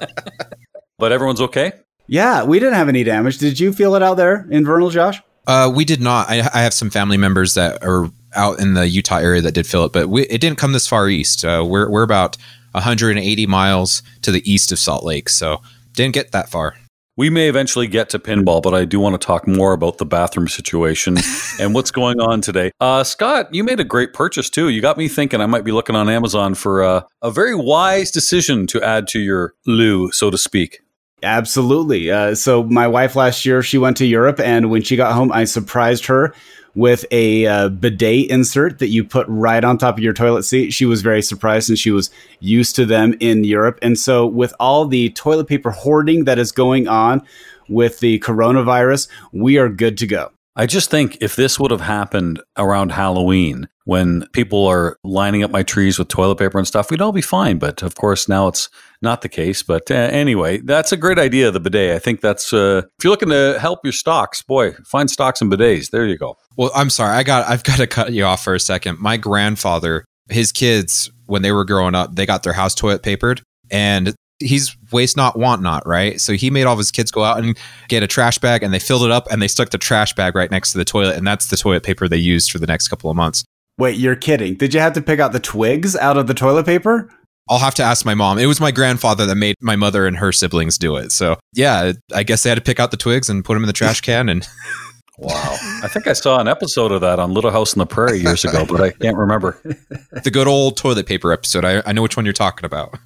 but 0.98 1.12
everyone's 1.12 1.40
okay. 1.40 1.72
Yeah, 2.08 2.42
we 2.42 2.58
didn't 2.58 2.74
have 2.74 2.88
any 2.88 3.04
damage. 3.04 3.38
Did 3.38 3.60
you 3.60 3.72
feel 3.72 3.94
it 3.94 4.02
out 4.02 4.16
there 4.16 4.48
in 4.50 4.64
Vernal, 4.64 4.90
Josh? 4.90 5.22
Uh, 5.46 5.70
we 5.74 5.84
did 5.84 6.00
not. 6.00 6.28
I, 6.28 6.40
I, 6.52 6.62
have 6.62 6.74
some 6.74 6.90
family 6.90 7.18
members 7.18 7.54
that 7.54 7.82
are 7.84 8.10
out 8.34 8.60
in 8.60 8.74
the 8.74 8.88
Utah 8.88 9.18
area 9.18 9.42
that 9.42 9.52
did 9.52 9.66
feel 9.66 9.84
it, 9.84 9.92
but 9.92 10.08
we, 10.08 10.22
it 10.22 10.40
didn't 10.40 10.58
come 10.58 10.72
this 10.72 10.88
far 10.88 11.08
east. 11.08 11.44
Uh, 11.44 11.64
we're 11.66 11.88
we're 11.88 12.02
about 12.02 12.36
180 12.74 13.46
miles 13.46 14.02
to 14.22 14.30
the 14.30 14.42
east 14.50 14.72
of 14.72 14.78
Salt 14.78 15.04
Lake. 15.04 15.28
So 15.28 15.62
didn't 15.92 16.14
get 16.14 16.32
that 16.32 16.48
far. 16.48 16.74
We 17.16 17.30
may 17.30 17.48
eventually 17.48 17.86
get 17.86 18.10
to 18.10 18.18
pinball, 18.18 18.60
but 18.60 18.74
I 18.74 18.84
do 18.84 18.98
want 18.98 19.20
to 19.20 19.24
talk 19.24 19.46
more 19.46 19.72
about 19.72 19.98
the 19.98 20.04
bathroom 20.04 20.48
situation 20.48 21.16
and 21.60 21.72
what's 21.72 21.92
going 21.92 22.18
on 22.18 22.40
today. 22.40 22.72
Uh, 22.80 23.04
Scott, 23.04 23.54
you 23.54 23.62
made 23.62 23.78
a 23.78 23.84
great 23.84 24.12
purchase 24.12 24.50
too. 24.50 24.68
You 24.68 24.82
got 24.82 24.98
me 24.98 25.06
thinking 25.06 25.40
I 25.40 25.46
might 25.46 25.62
be 25.62 25.70
looking 25.70 25.94
on 25.94 26.08
Amazon 26.08 26.54
for 26.54 26.82
uh, 26.82 27.02
a 27.22 27.30
very 27.30 27.54
wise 27.54 28.10
decision 28.10 28.66
to 28.68 28.82
add 28.82 29.06
to 29.08 29.20
your 29.20 29.54
loo, 29.64 30.10
so 30.10 30.28
to 30.28 30.36
speak. 30.36 30.80
Absolutely. 31.22 32.10
Uh, 32.10 32.34
so 32.34 32.64
my 32.64 32.88
wife 32.88 33.14
last 33.14 33.46
year, 33.46 33.62
she 33.62 33.78
went 33.78 33.96
to 33.98 34.06
Europe, 34.06 34.40
and 34.40 34.68
when 34.68 34.82
she 34.82 34.96
got 34.96 35.14
home, 35.14 35.30
I 35.30 35.44
surprised 35.44 36.06
her 36.06 36.34
with 36.74 37.04
a 37.10 37.46
uh, 37.46 37.68
bidet 37.68 38.30
insert 38.30 38.78
that 38.78 38.88
you 38.88 39.04
put 39.04 39.26
right 39.28 39.64
on 39.64 39.78
top 39.78 39.96
of 39.96 40.02
your 40.02 40.12
toilet 40.12 40.42
seat. 40.42 40.72
She 40.72 40.84
was 40.84 41.02
very 41.02 41.22
surprised 41.22 41.68
and 41.68 41.78
she 41.78 41.90
was 41.90 42.10
used 42.40 42.76
to 42.76 42.84
them 42.84 43.14
in 43.20 43.44
Europe. 43.44 43.78
And 43.82 43.98
so, 43.98 44.26
with 44.26 44.52
all 44.58 44.86
the 44.86 45.10
toilet 45.10 45.46
paper 45.46 45.70
hoarding 45.70 46.24
that 46.24 46.38
is 46.38 46.52
going 46.52 46.88
on 46.88 47.22
with 47.68 48.00
the 48.00 48.18
coronavirus, 48.20 49.08
we 49.32 49.58
are 49.58 49.68
good 49.68 49.98
to 49.98 50.06
go. 50.06 50.30
I 50.56 50.66
just 50.66 50.88
think 50.90 51.18
if 51.20 51.34
this 51.34 51.58
would 51.58 51.72
have 51.72 51.80
happened 51.80 52.40
around 52.56 52.92
Halloween, 52.92 53.68
when 53.84 54.26
people 54.32 54.66
are 54.66 54.98
lining 55.04 55.42
up 55.42 55.50
my 55.50 55.62
trees 55.62 55.98
with 55.98 56.08
toilet 56.08 56.36
paper 56.36 56.58
and 56.58 56.66
stuff, 56.66 56.90
we'd 56.90 57.02
all 57.02 57.12
be 57.12 57.20
fine. 57.20 57.58
But 57.58 57.82
of 57.82 57.94
course, 57.94 58.28
now 58.28 58.48
it's 58.48 58.70
not 59.02 59.20
the 59.20 59.28
case. 59.28 59.62
But 59.62 59.90
uh, 59.90 59.94
anyway, 59.94 60.58
that's 60.58 60.90
a 60.90 60.96
great 60.96 61.18
idea, 61.18 61.50
the 61.50 61.60
bidet. 61.60 61.94
I 61.94 61.98
think 61.98 62.22
that's, 62.22 62.52
uh, 62.52 62.82
if 62.98 63.04
you're 63.04 63.10
looking 63.10 63.28
to 63.28 63.58
help 63.60 63.80
your 63.84 63.92
stocks, 63.92 64.42
boy, 64.42 64.72
find 64.86 65.10
stocks 65.10 65.42
and 65.42 65.52
bidets. 65.52 65.90
There 65.90 66.06
you 66.06 66.16
go. 66.16 66.36
Well, 66.56 66.70
I'm 66.74 66.90
sorry. 66.90 67.14
I 67.14 67.22
got, 67.22 67.46
I've 67.46 67.64
got 67.64 67.76
to 67.76 67.86
cut 67.86 68.12
you 68.12 68.24
off 68.24 68.42
for 68.42 68.54
a 68.54 68.60
second. 68.60 69.00
My 69.00 69.18
grandfather, 69.18 70.06
his 70.30 70.50
kids, 70.50 71.10
when 71.26 71.42
they 71.42 71.52
were 71.52 71.64
growing 71.64 71.94
up, 71.94 72.14
they 72.14 72.26
got 72.26 72.42
their 72.42 72.52
house 72.54 72.74
toilet 72.74 73.02
papered 73.02 73.42
and 73.70 74.14
he's 74.40 74.76
waste 74.90 75.16
not 75.16 75.38
want 75.38 75.62
not 75.62 75.86
right 75.86 76.20
so 76.20 76.32
he 76.32 76.50
made 76.50 76.64
all 76.64 76.72
of 76.72 76.78
his 76.78 76.90
kids 76.90 77.12
go 77.12 77.22
out 77.22 77.38
and 77.38 77.56
get 77.88 78.02
a 78.02 78.06
trash 78.06 78.36
bag 78.38 78.64
and 78.64 78.74
they 78.74 78.80
filled 78.80 79.04
it 79.04 79.10
up 79.10 79.28
and 79.30 79.40
they 79.40 79.46
stuck 79.46 79.70
the 79.70 79.78
trash 79.78 80.12
bag 80.14 80.34
right 80.34 80.50
next 80.50 80.72
to 80.72 80.78
the 80.78 80.84
toilet 80.84 81.16
and 81.16 81.24
that's 81.24 81.46
the 81.46 81.56
toilet 81.56 81.84
paper 81.84 82.08
they 82.08 82.16
used 82.16 82.50
for 82.50 82.58
the 82.58 82.66
next 82.66 82.88
couple 82.88 83.08
of 83.08 83.16
months 83.16 83.44
Wait, 83.78 83.96
you're 83.96 84.16
kidding. 84.16 84.54
Did 84.54 84.72
you 84.72 84.80
have 84.80 84.92
to 84.94 85.02
pick 85.02 85.20
out 85.20 85.32
the 85.32 85.40
twigs 85.40 85.96
out 85.96 86.16
of 86.16 86.26
the 86.26 86.34
toilet 86.34 86.66
paper? 86.66 87.10
I'll 87.48 87.58
have 87.58 87.74
to 87.74 87.82
ask 87.82 88.06
my 88.06 88.14
mom. 88.14 88.38
It 88.38 88.46
was 88.46 88.60
my 88.60 88.70
grandfather 88.70 89.26
that 89.26 89.34
made 89.34 89.56
my 89.60 89.76
mother 89.76 90.06
and 90.06 90.16
her 90.16 90.32
siblings 90.32 90.78
do 90.78 90.96
it. 90.96 91.12
So, 91.12 91.36
yeah, 91.52 91.92
I 92.14 92.22
guess 92.22 92.42
they 92.42 92.48
had 92.48 92.54
to 92.54 92.62
pick 92.62 92.80
out 92.80 92.90
the 92.90 92.96
twigs 92.96 93.28
and 93.28 93.44
put 93.44 93.54
them 93.54 93.62
in 93.62 93.66
the 93.66 93.74
trash 93.74 94.00
can 94.00 94.28
and 94.28 94.48
Wow. 95.18 95.56
I 95.82 95.88
think 95.88 96.08
I 96.08 96.12
saw 96.12 96.40
an 96.40 96.48
episode 96.48 96.90
of 96.90 97.00
that 97.02 97.18
on 97.20 97.32
Little 97.32 97.52
House 97.52 97.74
on 97.74 97.78
the 97.78 97.86
Prairie 97.86 98.18
years 98.18 98.44
ago, 98.44 98.66
but 98.66 98.80
I 98.80 98.90
can't 98.90 99.16
remember. 99.16 99.60
the 100.24 100.30
good 100.30 100.48
old 100.48 100.76
toilet 100.76 101.06
paper 101.06 101.32
episode. 101.32 101.64
I, 101.64 101.82
I 101.86 101.92
know 101.92 102.02
which 102.02 102.16
one 102.16 102.26
you're 102.26 102.32
talking 102.32 102.64
about. 102.64 102.98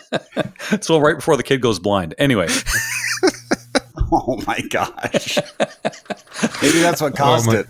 so 0.80 0.98
right 0.98 1.16
before 1.16 1.36
the 1.36 1.42
kid 1.42 1.60
goes 1.60 1.80
blind. 1.80 2.14
Anyway. 2.18 2.46
oh 4.12 4.40
my 4.46 4.60
gosh. 4.70 5.38
Maybe 6.62 6.78
that's 6.78 7.00
what 7.00 7.14
oh 7.14 7.16
caused 7.16 7.48
oh 7.48 7.52
it. 7.52 7.66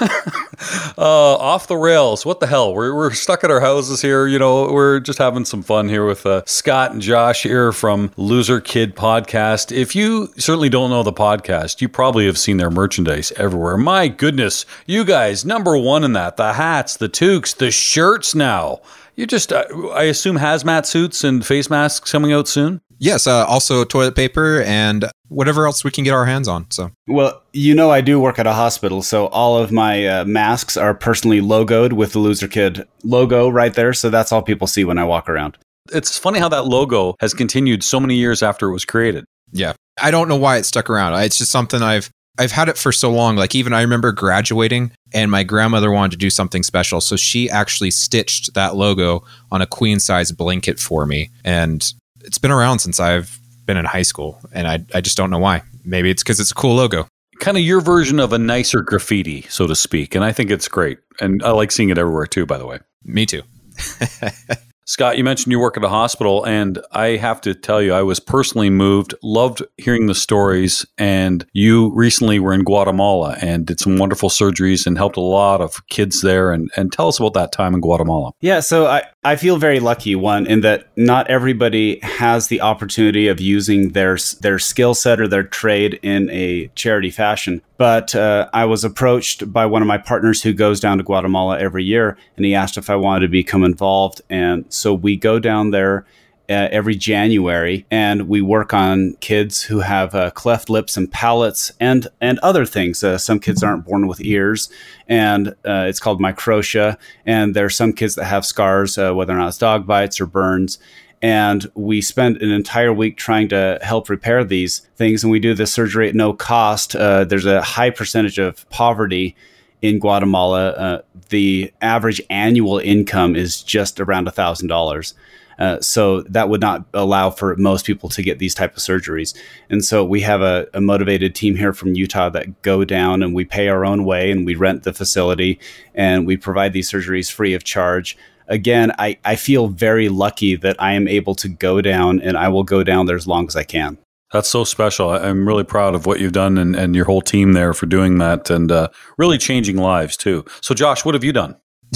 uh, 0.98 1.36
off 1.36 1.66
the 1.66 1.76
rails. 1.76 2.24
What 2.24 2.40
the 2.40 2.46
hell? 2.46 2.74
We're, 2.74 2.94
we're 2.94 3.12
stuck 3.12 3.44
at 3.44 3.50
our 3.50 3.60
houses 3.60 4.02
here. 4.02 4.26
You 4.26 4.38
know, 4.38 4.72
we're 4.72 5.00
just 5.00 5.18
having 5.18 5.44
some 5.44 5.62
fun 5.62 5.88
here 5.88 6.06
with 6.06 6.24
uh, 6.26 6.42
Scott 6.46 6.92
and 6.92 7.02
Josh 7.02 7.42
here 7.42 7.72
from 7.72 8.10
Loser 8.16 8.60
Kid 8.60 8.96
Podcast. 8.96 9.70
If 9.70 9.94
you 9.94 10.28
certainly 10.36 10.68
don't 10.68 10.90
know 10.90 11.02
the 11.02 11.12
podcast, 11.12 11.80
you 11.80 11.88
probably 11.88 12.26
have 12.26 12.38
seen 12.38 12.56
their 12.56 12.70
merchandise 12.70 13.32
everywhere. 13.36 13.76
My 13.76 14.08
goodness, 14.08 14.66
you 14.86 15.04
guys, 15.04 15.44
number 15.44 15.76
one 15.76 16.04
in 16.04 16.12
that 16.12 16.36
the 16.36 16.54
hats, 16.54 16.96
the 16.96 17.08
toques, 17.08 17.54
the 17.54 17.70
shirts 17.70 18.34
now. 18.34 18.80
You 19.16 19.26
just, 19.26 19.52
uh, 19.52 19.64
I 19.94 20.04
assume 20.04 20.38
hazmat 20.38 20.86
suits 20.86 21.24
and 21.24 21.44
face 21.44 21.68
masks 21.68 22.12
coming 22.12 22.32
out 22.32 22.46
soon? 22.46 22.80
Yes, 22.98 23.26
uh, 23.26 23.46
also 23.46 23.84
toilet 23.84 24.16
paper 24.16 24.62
and 24.62 25.10
whatever 25.28 25.66
else 25.66 25.84
we 25.84 25.90
can 25.90 26.04
get 26.04 26.12
our 26.12 26.26
hands 26.26 26.48
on. 26.48 26.70
So, 26.70 26.90
well, 27.06 27.42
you 27.52 27.74
know, 27.74 27.90
I 27.90 28.00
do 28.00 28.18
work 28.18 28.38
at 28.38 28.46
a 28.46 28.52
hospital, 28.52 29.02
so 29.02 29.26
all 29.28 29.56
of 29.56 29.70
my 29.70 30.06
uh, 30.06 30.24
masks 30.24 30.76
are 30.76 30.94
personally 30.94 31.40
logoed 31.40 31.92
with 31.92 32.12
the 32.12 32.18
Loser 32.18 32.48
Kid 32.48 32.86
logo 33.04 33.48
right 33.48 33.74
there. 33.74 33.92
So 33.92 34.10
that's 34.10 34.32
all 34.32 34.42
people 34.42 34.66
see 34.66 34.84
when 34.84 34.98
I 34.98 35.04
walk 35.04 35.28
around. 35.28 35.56
It's 35.92 36.18
funny 36.18 36.38
how 36.38 36.48
that 36.50 36.66
logo 36.66 37.14
has 37.20 37.32
continued 37.32 37.82
so 37.82 38.00
many 38.00 38.16
years 38.16 38.42
after 38.42 38.68
it 38.68 38.72
was 38.72 38.84
created. 38.84 39.24
Yeah, 39.52 39.72
I 40.02 40.10
don't 40.10 40.28
know 40.28 40.36
why 40.36 40.58
it 40.58 40.64
stuck 40.64 40.90
around. 40.90 41.14
It's 41.22 41.38
just 41.38 41.52
something 41.52 41.82
I've 41.82 42.10
I've 42.38 42.52
had 42.52 42.68
it 42.68 42.78
for 42.78 42.92
so 42.92 43.10
long. 43.10 43.36
Like 43.36 43.54
even 43.54 43.72
I 43.72 43.82
remember 43.82 44.12
graduating 44.12 44.92
and 45.12 45.30
my 45.30 45.42
grandmother 45.42 45.90
wanted 45.90 46.12
to 46.12 46.16
do 46.18 46.30
something 46.30 46.62
special. 46.62 47.00
So 47.00 47.16
she 47.16 47.50
actually 47.50 47.90
stitched 47.90 48.54
that 48.54 48.76
logo 48.76 49.24
on 49.50 49.60
a 49.60 49.66
queen 49.66 49.98
size 49.98 50.30
blanket 50.30 50.78
for 50.78 51.04
me. 51.04 51.30
And 51.44 51.92
it's 52.28 52.38
been 52.38 52.50
around 52.52 52.78
since 52.78 53.00
I've 53.00 53.40
been 53.64 53.78
in 53.78 53.86
high 53.86 54.02
school, 54.02 54.38
and 54.52 54.68
I 54.68 54.84
I 54.94 55.00
just 55.00 55.16
don't 55.16 55.30
know 55.30 55.38
why. 55.38 55.62
Maybe 55.84 56.10
it's 56.10 56.22
because 56.22 56.38
it's 56.38 56.52
a 56.52 56.54
cool 56.54 56.76
logo. 56.76 57.08
Kind 57.40 57.56
of 57.56 57.62
your 57.62 57.80
version 57.80 58.20
of 58.20 58.32
a 58.32 58.38
nicer 58.38 58.82
graffiti, 58.82 59.42
so 59.48 59.66
to 59.66 59.74
speak, 59.74 60.14
and 60.14 60.24
I 60.24 60.32
think 60.32 60.50
it's 60.50 60.68
great, 60.68 60.98
and 61.20 61.42
I 61.42 61.50
like 61.50 61.72
seeing 61.72 61.88
it 61.88 61.98
everywhere 61.98 62.26
too. 62.26 62.46
By 62.46 62.58
the 62.58 62.66
way, 62.66 62.78
me 63.02 63.26
too. 63.26 63.42
Scott, 64.88 65.18
you 65.18 65.22
mentioned 65.22 65.52
you 65.52 65.60
work 65.60 65.76
at 65.76 65.84
a 65.84 65.88
hospital, 65.90 66.44
and 66.44 66.78
I 66.92 67.16
have 67.16 67.42
to 67.42 67.52
tell 67.52 67.82
you, 67.82 67.92
I 67.92 68.00
was 68.00 68.18
personally 68.18 68.70
moved, 68.70 69.14
loved 69.22 69.62
hearing 69.76 70.06
the 70.06 70.14
stories. 70.14 70.86
And 70.96 71.44
you 71.52 71.92
recently 71.94 72.38
were 72.38 72.54
in 72.54 72.64
Guatemala 72.64 73.36
and 73.42 73.66
did 73.66 73.80
some 73.80 73.98
wonderful 73.98 74.30
surgeries 74.30 74.86
and 74.86 74.96
helped 74.96 75.18
a 75.18 75.20
lot 75.20 75.60
of 75.60 75.86
kids 75.88 76.22
there. 76.22 76.52
And, 76.52 76.70
and 76.74 76.90
tell 76.90 77.08
us 77.08 77.18
about 77.18 77.34
that 77.34 77.52
time 77.52 77.74
in 77.74 77.82
Guatemala. 77.82 78.32
Yeah, 78.40 78.60
so 78.60 78.86
I, 78.86 79.02
I 79.24 79.36
feel 79.36 79.58
very 79.58 79.78
lucky, 79.78 80.14
one, 80.14 80.46
in 80.46 80.62
that 80.62 80.88
not 80.96 81.28
everybody 81.28 82.00
has 82.00 82.48
the 82.48 82.62
opportunity 82.62 83.28
of 83.28 83.42
using 83.42 83.90
their, 83.90 84.16
their 84.40 84.58
skill 84.58 84.94
set 84.94 85.20
or 85.20 85.28
their 85.28 85.42
trade 85.42 86.00
in 86.02 86.30
a 86.30 86.68
charity 86.68 87.10
fashion. 87.10 87.60
But 87.78 88.14
uh, 88.14 88.50
I 88.52 88.64
was 88.64 88.84
approached 88.84 89.52
by 89.52 89.64
one 89.66 89.82
of 89.82 89.88
my 89.88 89.98
partners 89.98 90.42
who 90.42 90.52
goes 90.52 90.80
down 90.80 90.98
to 90.98 91.04
Guatemala 91.04 91.58
every 91.58 91.84
year, 91.84 92.18
and 92.36 92.44
he 92.44 92.54
asked 92.54 92.76
if 92.76 92.90
I 92.90 92.96
wanted 92.96 93.20
to 93.20 93.28
become 93.28 93.64
involved. 93.64 94.20
And 94.28 94.66
so 94.68 94.92
we 94.92 95.16
go 95.16 95.38
down 95.38 95.70
there 95.70 96.04
uh, 96.50 96.68
every 96.72 96.96
January, 96.96 97.86
and 97.90 98.28
we 98.28 98.40
work 98.40 98.72
on 98.72 99.14
kids 99.20 99.62
who 99.62 99.80
have 99.80 100.14
uh, 100.14 100.30
cleft 100.30 100.70
lips 100.70 100.96
and 100.96 101.12
palates 101.12 101.70
and 101.78 102.08
and 102.20 102.38
other 102.40 102.64
things. 102.64 103.04
Uh, 103.04 103.18
some 103.18 103.38
kids 103.38 103.62
aren't 103.62 103.84
born 103.84 104.08
with 104.08 104.20
ears, 104.22 104.70
and 105.06 105.48
uh, 105.64 105.84
it's 105.86 106.00
called 106.00 106.20
microtia. 106.20 106.96
And 107.26 107.54
there 107.54 107.66
are 107.66 107.70
some 107.70 107.92
kids 107.92 108.14
that 108.14 108.24
have 108.24 108.46
scars, 108.46 108.96
uh, 108.98 109.12
whether 109.12 109.34
or 109.34 109.36
not 109.36 109.48
it's 109.48 109.58
dog 109.58 109.86
bites 109.86 110.20
or 110.20 110.26
burns. 110.26 110.78
And 111.20 111.70
we 111.74 112.00
spend 112.00 112.40
an 112.42 112.50
entire 112.50 112.92
week 112.92 113.16
trying 113.16 113.48
to 113.48 113.78
help 113.82 114.08
repair 114.08 114.44
these 114.44 114.80
things, 114.96 115.24
and 115.24 115.32
we 115.32 115.40
do 115.40 115.52
this 115.52 115.72
surgery 115.72 116.08
at 116.08 116.14
no 116.14 116.32
cost. 116.32 116.94
Uh, 116.94 117.24
there's 117.24 117.46
a 117.46 117.60
high 117.60 117.90
percentage 117.90 118.38
of 118.38 118.68
poverty 118.70 119.36
in 119.82 119.98
Guatemala, 119.98 120.70
uh, 120.70 121.02
the 121.28 121.72
average 121.80 122.20
annual 122.30 122.78
income 122.78 123.36
is 123.36 123.62
just 123.62 124.00
around 124.00 124.26
a 124.26 124.32
thousand 124.32 124.68
dollars. 124.68 125.14
Uh, 125.58 125.80
so 125.80 126.22
that 126.22 126.48
would 126.48 126.60
not 126.60 126.84
allow 126.94 127.30
for 127.30 127.56
most 127.56 127.84
people 127.84 128.08
to 128.08 128.22
get 128.22 128.38
these 128.38 128.54
type 128.54 128.76
of 128.76 128.82
surgeries. 128.82 129.36
And 129.68 129.84
so 129.84 130.04
we 130.04 130.20
have 130.20 130.40
a, 130.40 130.68
a, 130.72 130.80
motivated 130.80 131.34
team 131.34 131.56
here 131.56 131.72
from 131.72 131.94
Utah 131.94 132.28
that 132.28 132.62
go 132.62 132.84
down 132.84 133.24
and 133.24 133.34
we 133.34 133.44
pay 133.44 133.66
our 133.66 133.84
own 133.84 134.04
way 134.04 134.30
and 134.30 134.46
we 134.46 134.54
rent 134.54 134.84
the 134.84 134.92
facility 134.92 135.58
and 135.96 136.28
we 136.28 136.36
provide 136.36 136.74
these 136.74 136.88
surgeries 136.88 137.30
free 137.30 137.54
of 137.54 137.64
charge. 137.64 138.16
Again, 138.48 138.92
I, 138.98 139.18
I 139.24 139.36
feel 139.36 139.68
very 139.68 140.08
lucky 140.08 140.56
that 140.56 140.76
I 140.80 140.94
am 140.94 141.06
able 141.06 141.34
to 141.36 141.48
go 141.48 141.80
down 141.80 142.20
and 142.20 142.36
I 142.36 142.48
will 142.48 142.64
go 142.64 142.82
down 142.82 143.06
there 143.06 143.16
as 143.16 143.26
long 143.26 143.46
as 143.46 143.56
I 143.56 143.62
can. 143.62 143.98
That's 144.32 144.48
so 144.48 144.64
special. 144.64 145.10
I'm 145.10 145.46
really 145.46 145.64
proud 145.64 145.94
of 145.94 146.04
what 146.04 146.20
you've 146.20 146.32
done 146.32 146.58
and, 146.58 146.76
and 146.76 146.94
your 146.94 147.06
whole 147.06 147.22
team 147.22 147.52
there 147.52 147.72
for 147.72 147.86
doing 147.86 148.18
that 148.18 148.50
and 148.50 148.70
uh, 148.70 148.88
really 149.16 149.38
changing 149.38 149.76
lives 149.78 150.16
too. 150.16 150.44
So, 150.60 150.74
Josh, 150.74 151.04
what 151.04 151.14
have 151.14 151.24
you 151.24 151.32
done? 151.32 151.56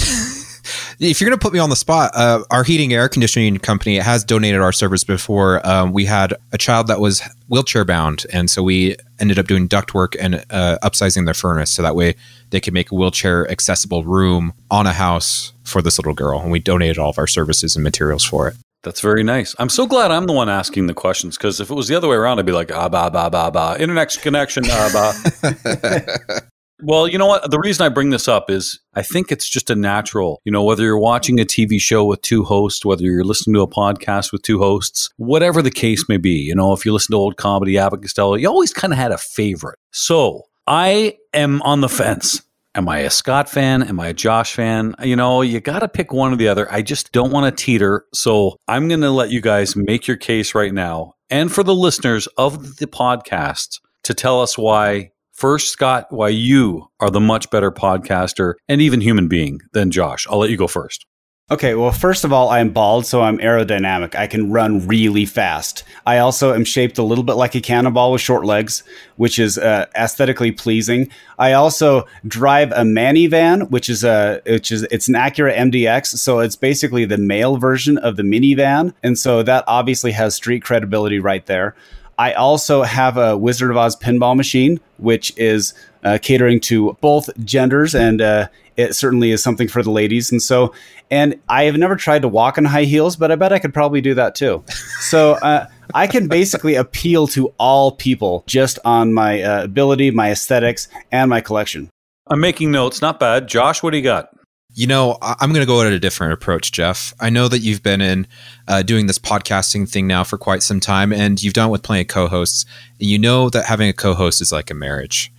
if 0.99 1.21
you're 1.21 1.29
going 1.29 1.37
to 1.37 1.43
put 1.43 1.53
me 1.53 1.59
on 1.59 1.69
the 1.69 1.75
spot, 1.75 2.11
uh, 2.15 2.43
our 2.49 2.63
heating 2.63 2.91
air 2.91 3.07
conditioning 3.07 3.57
company 3.57 3.97
has 3.97 4.23
donated 4.23 4.61
our 4.61 4.71
service 4.71 5.03
before. 5.03 5.65
Um, 5.67 5.93
we 5.93 6.05
had 6.05 6.33
a 6.51 6.57
child 6.57 6.87
that 6.87 6.99
was 6.99 7.21
wheelchair 7.49 7.85
bound, 7.85 8.25
and 8.33 8.49
so 8.49 8.63
we 8.63 8.95
ended 9.19 9.37
up 9.37 9.47
doing 9.47 9.67
duct 9.67 9.93
work 9.93 10.15
and 10.19 10.43
uh, 10.49 10.77
upsizing 10.81 11.25
their 11.25 11.33
furnace 11.35 11.69
so 11.69 11.83
that 11.83 11.95
way 11.95 12.15
they 12.49 12.59
could 12.59 12.73
make 12.73 12.91
a 12.91 12.95
wheelchair 12.95 13.49
accessible 13.51 14.03
room 14.03 14.53
on 14.71 14.87
a 14.87 14.93
house 14.93 15.53
for 15.63 15.81
this 15.81 15.97
little 15.97 16.13
girl. 16.13 16.39
And 16.39 16.51
we 16.51 16.59
donated 16.59 16.97
all 16.97 17.09
of 17.09 17.17
our 17.17 17.27
services 17.27 17.75
and 17.75 17.83
materials 17.83 18.23
for 18.23 18.47
it. 18.47 18.55
That's 18.83 18.99
very 18.99 19.23
nice. 19.23 19.55
I'm 19.59 19.69
so 19.69 19.87
glad 19.87 20.11
I'm 20.11 20.25
the 20.25 20.33
one 20.33 20.49
asking 20.49 20.87
the 20.87 20.93
questions 20.93 21.37
because 21.37 21.61
if 21.61 21.71
it 21.71 21.73
was 21.73 21.87
the 21.87 21.95
other 21.95 22.09
way 22.09 22.17
around, 22.17 22.39
I'd 22.39 22.45
be 22.45 22.51
like, 22.51 22.71
ah, 22.71 22.89
ba, 22.89 23.09
ba, 23.09 23.29
ba, 23.29 23.49
ba, 23.49 23.77
internet 23.79 24.17
connection, 24.21 24.65
ah, 24.67 25.13
ba. 25.41 26.41
well, 26.83 27.07
you 27.07 27.17
know 27.17 27.25
what? 27.25 27.49
The 27.49 27.59
reason 27.59 27.85
I 27.85 27.89
bring 27.89 28.09
this 28.09 28.27
up 28.27 28.49
is 28.49 28.79
I 28.93 29.01
think 29.01 29.31
it's 29.31 29.49
just 29.49 29.69
a 29.69 29.75
natural, 29.75 30.41
you 30.43 30.51
know, 30.51 30.65
whether 30.65 30.83
you're 30.83 30.99
watching 30.99 31.39
a 31.39 31.45
TV 31.45 31.79
show 31.79 32.03
with 32.03 32.21
two 32.21 32.43
hosts, 32.43 32.83
whether 32.83 33.03
you're 33.03 33.23
listening 33.23 33.53
to 33.53 33.61
a 33.61 33.67
podcast 33.67 34.33
with 34.33 34.41
two 34.41 34.59
hosts, 34.59 35.09
whatever 35.15 35.61
the 35.61 35.71
case 35.71 36.09
may 36.09 36.17
be, 36.17 36.31
you 36.31 36.53
know, 36.53 36.73
if 36.73 36.85
you 36.85 36.91
listen 36.91 37.13
to 37.13 37.17
old 37.17 37.37
comedy, 37.37 37.77
Abbott 37.77 38.01
Costello, 38.01 38.35
you 38.35 38.49
always 38.49 38.73
kind 38.73 38.91
of 38.91 38.99
had 38.99 39.13
a 39.13 39.17
favorite. 39.17 39.79
So 39.91 40.43
I 40.67 41.17
am 41.33 41.61
on 41.61 41.79
the 41.79 41.89
fence. 41.89 42.41
Am 42.75 42.89
I 42.89 42.99
a 42.99 43.09
Scott 43.11 43.47
fan? 43.49 43.83
Am 43.83 43.99
I 43.99 44.07
a 44.07 44.13
Josh 44.13 44.55
fan? 44.55 44.95
You 45.03 45.15
know, 45.15 45.43
you 45.43 45.59
got 45.59 45.79
to 45.79 45.87
pick 45.87 46.11
one 46.11 46.33
or 46.33 46.35
the 46.35 46.47
other. 46.47 46.71
I 46.71 46.81
just 46.81 47.11
don't 47.11 47.31
want 47.31 47.45
to 47.45 47.63
teeter. 47.63 48.05
So 48.15 48.57
I'm 48.67 48.87
going 48.87 49.01
to 49.01 49.11
let 49.11 49.29
you 49.29 49.41
guys 49.41 49.75
make 49.75 50.07
your 50.07 50.17
case 50.17 50.55
right 50.55 50.73
now. 50.73 51.13
And 51.29 51.51
for 51.51 51.61
the 51.61 51.75
listeners 51.75 52.25
of 52.35 52.77
the 52.77 52.87
podcast 52.87 53.79
to 54.05 54.15
tell 54.15 54.41
us 54.41 54.57
why, 54.57 55.11
first, 55.33 55.69
Scott, 55.69 56.07
why 56.09 56.29
you 56.29 56.87
are 56.99 57.11
the 57.11 57.19
much 57.19 57.51
better 57.51 57.71
podcaster 57.71 58.55
and 58.67 58.81
even 58.81 59.01
human 59.01 59.27
being 59.27 59.59
than 59.73 59.91
Josh. 59.91 60.25
I'll 60.27 60.39
let 60.39 60.49
you 60.49 60.57
go 60.57 60.67
first. 60.67 61.05
Okay, 61.51 61.75
well, 61.75 61.91
first 61.91 62.23
of 62.23 62.31
all, 62.31 62.49
I'm 62.49 62.69
bald, 62.69 63.05
so 63.05 63.21
I'm 63.21 63.37
aerodynamic. 63.39 64.15
I 64.15 64.27
can 64.27 64.49
run 64.49 64.87
really 64.87 65.25
fast. 65.25 65.83
I 66.05 66.19
also 66.19 66.53
am 66.53 66.63
shaped 66.63 66.97
a 66.97 67.03
little 67.03 67.25
bit 67.25 67.33
like 67.33 67.53
a 67.53 67.59
cannonball 67.59 68.13
with 68.13 68.21
short 68.21 68.45
legs, 68.45 68.81
which 69.17 69.37
is 69.37 69.57
uh, 69.57 69.87
aesthetically 69.93 70.53
pleasing. 70.53 71.09
I 71.37 71.51
also 71.51 72.07
drive 72.25 72.71
a 72.71 72.85
van, 73.27 73.69
which 73.69 73.89
is 73.89 74.05
a 74.05 74.41
which 74.45 74.71
is 74.71 74.83
it's 74.83 75.09
an 75.09 75.15
Acura 75.15 75.53
MDX, 75.53 76.17
so 76.17 76.39
it's 76.39 76.55
basically 76.55 77.03
the 77.03 77.17
male 77.17 77.57
version 77.57 77.97
of 77.97 78.15
the 78.15 78.23
minivan, 78.23 78.93
and 79.03 79.19
so 79.19 79.43
that 79.43 79.65
obviously 79.67 80.13
has 80.13 80.35
street 80.35 80.63
credibility 80.63 81.19
right 81.19 81.45
there. 81.45 81.75
I 82.17 82.33
also 82.33 82.83
have 82.83 83.17
a 83.17 83.35
Wizard 83.35 83.69
of 83.69 83.75
Oz 83.75 83.97
pinball 83.97 84.37
machine, 84.37 84.79
which 84.97 85.37
is 85.37 85.73
uh, 86.03 86.19
catering 86.21 86.59
to 86.61 86.97
both 87.01 87.29
genders 87.43 87.95
and 87.95 88.21
uh, 88.21 88.47
it 88.77 88.95
certainly 88.95 89.31
is 89.31 89.43
something 89.43 89.67
for 89.67 89.83
the 89.83 89.91
ladies. 89.91 90.31
And 90.31 90.41
so, 90.41 90.73
and 91.11 91.39
I 91.49 91.63
have 91.65 91.77
never 91.77 91.95
tried 91.95 92.23
to 92.23 92.27
walk 92.27 92.57
in 92.57 92.65
high 92.65 92.83
heels, 92.83 93.15
but 93.15 93.31
I 93.31 93.35
bet 93.35 93.53
I 93.53 93.59
could 93.59 93.73
probably 93.73 94.01
do 94.01 94.13
that 94.15 94.35
too. 94.35 94.63
So, 94.99 95.33
uh, 95.33 95.67
I 95.93 96.07
can 96.07 96.27
basically 96.27 96.75
appeal 96.75 97.27
to 97.27 97.53
all 97.59 97.91
people 97.91 98.43
just 98.47 98.79
on 98.85 99.13
my 99.13 99.41
uh, 99.41 99.63
ability, 99.63 100.11
my 100.11 100.31
aesthetics, 100.31 100.87
and 101.11 101.29
my 101.29 101.41
collection. 101.41 101.89
I'm 102.27 102.39
making 102.39 102.71
notes. 102.71 103.01
Not 103.01 103.19
bad. 103.19 103.47
Josh, 103.47 103.83
what 103.83 103.91
do 103.91 103.97
you 103.97 104.03
got? 104.03 104.29
You 104.75 104.87
know, 104.87 105.19
I'm 105.21 105.51
going 105.51 105.61
to 105.61 105.67
go 105.67 105.81
at 105.81 105.93
a 105.93 105.99
different 105.99 106.33
approach, 106.33 106.71
Jeff. 106.71 107.13
I 107.19 107.29
know 107.29 107.47
that 107.47 107.59
you've 107.59 107.83
been 107.83 108.01
in 108.01 108.25
uh, 108.67 108.81
doing 108.81 109.05
this 109.05 109.19
podcasting 109.19 109.87
thing 109.87 110.07
now 110.07 110.23
for 110.23 110.37
quite 110.37 110.63
some 110.63 110.79
time, 110.79 111.13
and 111.13 111.41
you've 111.43 111.53
done 111.53 111.67
it 111.69 111.71
with 111.71 111.83
plenty 111.83 112.01
of 112.01 112.07
co-hosts. 112.07 112.65
And 112.99 113.07
you 113.07 113.19
know 113.19 113.49
that 113.49 113.65
having 113.65 113.87
a 113.87 113.93
co-host 113.93 114.41
is 114.41 114.51
like 114.51 114.71
a 114.71 114.73
marriage. 114.73 115.31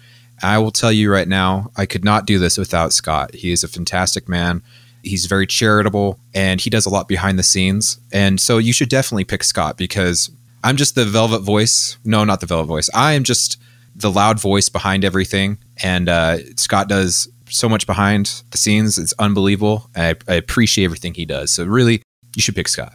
I 0.43 0.59
will 0.59 0.71
tell 0.71 0.93
you 0.93 1.11
right 1.11 1.29
now, 1.29 1.71
I 1.77 1.87
could 1.87 2.05
not 2.05 2.27
do 2.27 2.39
this 2.39 2.59
without 2.59 2.93
Scott. 2.93 3.35
He 3.35 3.53
is 3.53 3.65
a 3.65 3.69
fantastic 3.69 4.29
man. 4.29 4.63
He's 5.03 5.27
very 5.27 5.47
charitable 5.47 6.19
and 6.35 6.61
he 6.61 6.71
does 6.71 6.87
a 6.87 6.91
lot 6.91 7.09
behind 7.09 7.39
the 7.39 7.43
scenes. 7.43 7.99
And 8.13 8.41
so 8.41 8.59
you 8.59 8.73
should 8.73 8.89
definitely 8.89 9.25
pick 9.25 9.45
Scott 9.45 9.77
because 9.77 10.31
I'm 10.63 10.77
just 10.77 10.95
the 10.95 11.05
velvet 11.05 11.41
voice. 11.41 11.99
No, 12.05 12.25
not 12.25 12.41
the 12.41 12.47
velvet 12.47 12.67
voice. 12.67 12.89
I 12.95 13.13
am 13.13 13.23
just 13.23 13.59
the 13.95 14.11
loud 14.11 14.41
voice 14.41 14.69
behind 14.69 15.05
everything. 15.05 15.59
And 15.83 16.09
uh, 16.09 16.39
Scott 16.57 16.89
does 16.89 17.29
so 17.51 17.69
much 17.69 17.87
behind 17.87 18.43
the 18.51 18.59
scenes. 18.59 18.99
It's 18.99 19.13
unbelievable. 19.19 19.91
I, 19.95 20.15
I 20.27 20.35
appreciate 20.35 20.87
everything 20.87 21.15
he 21.15 21.27
does. 21.27 21.53
So 21.53 21.65
really, 21.65 22.03
you 22.35 22.43
should 22.43 22.57
pick 22.57 22.69
Scott. 22.69 22.95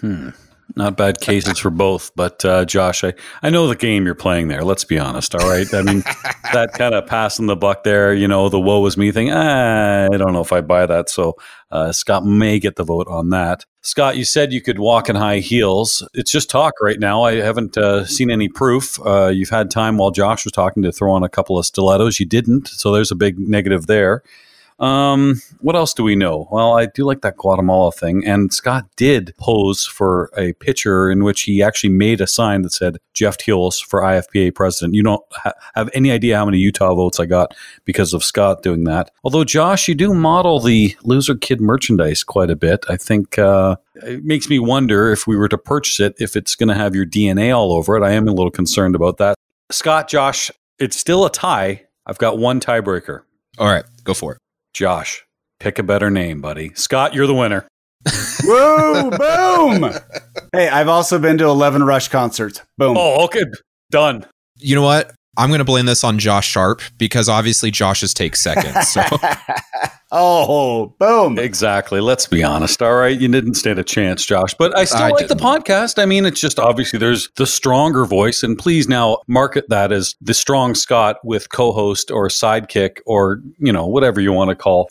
Hmm. 0.00 0.30
Not 0.76 0.96
bad 0.96 1.20
cases 1.20 1.58
for 1.58 1.70
both, 1.70 2.14
but 2.14 2.44
uh, 2.44 2.64
Josh, 2.64 3.02
I, 3.02 3.14
I 3.42 3.50
know 3.50 3.66
the 3.68 3.74
game 3.74 4.04
you're 4.04 4.14
playing 4.14 4.48
there. 4.48 4.62
Let's 4.62 4.84
be 4.84 4.98
honest, 4.98 5.34
all 5.34 5.48
right. 5.48 5.66
I 5.72 5.82
mean, 5.82 6.00
that 6.52 6.74
kind 6.74 6.94
of 6.94 7.06
passing 7.06 7.46
the 7.46 7.56
buck 7.56 7.84
there, 7.84 8.12
you 8.12 8.28
know, 8.28 8.48
the 8.48 8.60
woe 8.60 8.80
was 8.80 8.96
me 8.96 9.10
thing. 9.10 9.30
Ah, 9.32 10.08
I 10.12 10.16
don't 10.16 10.32
know 10.32 10.42
if 10.42 10.52
I 10.52 10.60
buy 10.60 10.84
that. 10.86 11.08
So 11.08 11.36
uh, 11.70 11.92
Scott 11.92 12.24
may 12.24 12.58
get 12.58 12.76
the 12.76 12.84
vote 12.84 13.08
on 13.08 13.30
that. 13.30 13.64
Scott, 13.80 14.16
you 14.18 14.24
said 14.24 14.52
you 14.52 14.60
could 14.60 14.78
walk 14.78 15.08
in 15.08 15.16
high 15.16 15.38
heels. 15.38 16.06
It's 16.12 16.30
just 16.30 16.50
talk 16.50 16.74
right 16.82 17.00
now. 17.00 17.22
I 17.22 17.36
haven't 17.36 17.78
uh, 17.78 18.04
seen 18.04 18.30
any 18.30 18.48
proof. 18.48 18.98
Uh, 19.04 19.28
you've 19.28 19.48
had 19.48 19.70
time 19.70 19.96
while 19.96 20.10
Josh 20.10 20.44
was 20.44 20.52
talking 20.52 20.82
to 20.82 20.92
throw 20.92 21.12
on 21.12 21.22
a 21.22 21.28
couple 21.28 21.58
of 21.58 21.64
stilettos. 21.64 22.20
You 22.20 22.26
didn't, 22.26 22.68
so 22.68 22.92
there's 22.92 23.10
a 23.10 23.16
big 23.16 23.38
negative 23.38 23.86
there. 23.86 24.22
Um, 24.78 25.42
what 25.60 25.74
else 25.74 25.92
do 25.92 26.04
we 26.04 26.14
know? 26.14 26.46
Well, 26.50 26.78
I 26.78 26.86
do 26.86 27.04
like 27.04 27.22
that 27.22 27.36
Guatemala 27.36 27.90
thing. 27.90 28.24
And 28.24 28.52
Scott 28.52 28.86
did 28.96 29.34
pose 29.36 29.84
for 29.84 30.30
a 30.36 30.52
picture 30.54 31.10
in 31.10 31.24
which 31.24 31.42
he 31.42 31.62
actually 31.62 31.90
made 31.90 32.20
a 32.20 32.26
sign 32.26 32.62
that 32.62 32.72
said 32.72 32.98
Jeff 33.12 33.38
Teolis 33.38 33.84
for 33.84 34.00
IFPA 34.02 34.54
president. 34.54 34.94
You 34.94 35.02
don't 35.02 35.22
ha- 35.32 35.52
have 35.74 35.90
any 35.94 36.12
idea 36.12 36.36
how 36.36 36.44
many 36.44 36.58
Utah 36.58 36.94
votes 36.94 37.18
I 37.18 37.26
got 37.26 37.54
because 37.84 38.14
of 38.14 38.22
Scott 38.22 38.62
doing 38.62 38.84
that. 38.84 39.10
Although, 39.24 39.44
Josh, 39.44 39.88
you 39.88 39.94
do 39.94 40.14
model 40.14 40.60
the 40.60 40.96
loser 41.02 41.34
kid 41.34 41.60
merchandise 41.60 42.22
quite 42.22 42.50
a 42.50 42.56
bit. 42.56 42.84
I 42.88 42.96
think 42.96 43.38
uh, 43.38 43.76
it 43.96 44.24
makes 44.24 44.48
me 44.48 44.60
wonder 44.60 45.10
if 45.10 45.26
we 45.26 45.36
were 45.36 45.48
to 45.48 45.58
purchase 45.58 45.98
it, 45.98 46.14
if 46.18 46.36
it's 46.36 46.54
going 46.54 46.68
to 46.68 46.74
have 46.74 46.94
your 46.94 47.06
DNA 47.06 47.56
all 47.56 47.72
over 47.72 47.96
it. 47.96 48.04
I 48.04 48.12
am 48.12 48.28
a 48.28 48.32
little 48.32 48.50
concerned 48.50 48.94
about 48.94 49.18
that. 49.18 49.34
Scott, 49.70 50.08
Josh, 50.08 50.50
it's 50.78 50.96
still 50.96 51.26
a 51.26 51.30
tie. 51.30 51.84
I've 52.06 52.18
got 52.18 52.38
one 52.38 52.60
tiebreaker. 52.60 53.22
All 53.58 53.66
right, 53.68 53.84
go 54.04 54.14
for 54.14 54.32
it. 54.34 54.38
Josh, 54.74 55.24
pick 55.60 55.78
a 55.78 55.82
better 55.82 56.10
name, 56.10 56.40
buddy. 56.40 56.72
Scott, 56.74 57.14
you're 57.14 57.26
the 57.26 57.34
winner. 57.34 57.66
Whoa, 58.42 59.10
boom. 59.10 59.92
Hey, 60.52 60.68
I've 60.68 60.88
also 60.88 61.18
been 61.18 61.38
to 61.38 61.44
11 61.46 61.82
Rush 61.82 62.08
concerts. 62.08 62.62
Boom. 62.76 62.96
Oh, 62.98 63.24
okay. 63.24 63.44
Done. 63.90 64.26
You 64.56 64.76
know 64.76 64.82
what? 64.82 65.14
I'm 65.38 65.50
going 65.50 65.60
to 65.60 65.64
blame 65.64 65.86
this 65.86 66.02
on 66.02 66.18
Josh 66.18 66.48
Sharpe 66.48 66.82
because 66.98 67.28
obviously 67.28 67.70
Josh's 67.70 68.12
takes 68.12 68.40
second. 68.40 68.82
So. 68.82 69.02
oh, 70.10 70.96
boom. 70.98 71.38
Exactly. 71.38 72.00
Let's 72.00 72.26
be 72.26 72.42
honest. 72.42 72.82
All 72.82 72.96
right. 72.96 73.18
You 73.18 73.28
didn't 73.28 73.54
stand 73.54 73.78
a 73.78 73.84
chance, 73.84 74.26
Josh. 74.26 74.52
But 74.54 74.76
I 74.76 74.84
still 74.84 74.98
I 74.98 75.10
like 75.10 75.28
didn't. 75.28 75.38
the 75.38 75.44
podcast. 75.44 76.02
I 76.02 76.06
mean, 76.06 76.26
it's 76.26 76.40
just 76.40 76.58
obviously 76.58 76.98
there's 76.98 77.30
the 77.36 77.46
stronger 77.46 78.04
voice. 78.04 78.42
And 78.42 78.58
please 78.58 78.88
now 78.88 79.18
market 79.28 79.68
that 79.68 79.92
as 79.92 80.16
the 80.20 80.34
strong 80.34 80.74
Scott 80.74 81.18
with 81.22 81.50
co 81.50 81.70
host 81.70 82.10
or 82.10 82.26
sidekick 82.26 82.98
or, 83.06 83.40
you 83.58 83.72
know, 83.72 83.86
whatever 83.86 84.20
you 84.20 84.32
want 84.32 84.50
to 84.50 84.56
call 84.56 84.88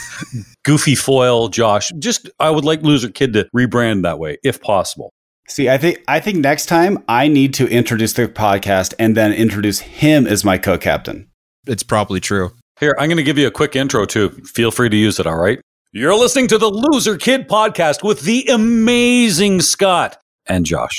goofy 0.64 0.96
foil 0.96 1.48
Josh. 1.48 1.92
Just, 2.00 2.28
I 2.40 2.50
would 2.50 2.64
like 2.64 2.82
Loser 2.82 3.08
Kid 3.10 3.34
to 3.34 3.48
rebrand 3.54 4.02
that 4.02 4.18
way 4.18 4.38
if 4.42 4.60
possible. 4.60 5.12
See, 5.48 5.70
I 5.70 5.78
think 5.78 6.02
I 6.08 6.20
think 6.20 6.38
next 6.38 6.66
time 6.66 7.02
I 7.08 7.28
need 7.28 7.54
to 7.54 7.68
introduce 7.68 8.12
the 8.14 8.26
podcast 8.26 8.94
and 8.98 9.16
then 9.16 9.32
introduce 9.32 9.78
him 9.78 10.26
as 10.26 10.44
my 10.44 10.58
co-captain. 10.58 11.28
It's 11.66 11.82
probably 11.82 12.20
true. 12.20 12.52
Here, 12.80 12.96
I'm 12.98 13.08
going 13.08 13.16
to 13.16 13.22
give 13.22 13.38
you 13.38 13.46
a 13.46 13.52
quick 13.52 13.74
intro 13.76 14.04
too. 14.04 14.30
Feel 14.30 14.70
free 14.70 14.88
to 14.88 14.96
use 14.96 15.18
it, 15.18 15.26
all 15.26 15.38
right? 15.38 15.60
You're 15.92 16.14
listening 16.14 16.48
to 16.48 16.58
the 16.58 16.68
Loser 16.68 17.16
Kid 17.16 17.48
podcast 17.48 18.02
with 18.02 18.22
the 18.22 18.44
amazing 18.48 19.62
Scott 19.62 20.18
and 20.46 20.66
Josh. 20.66 20.98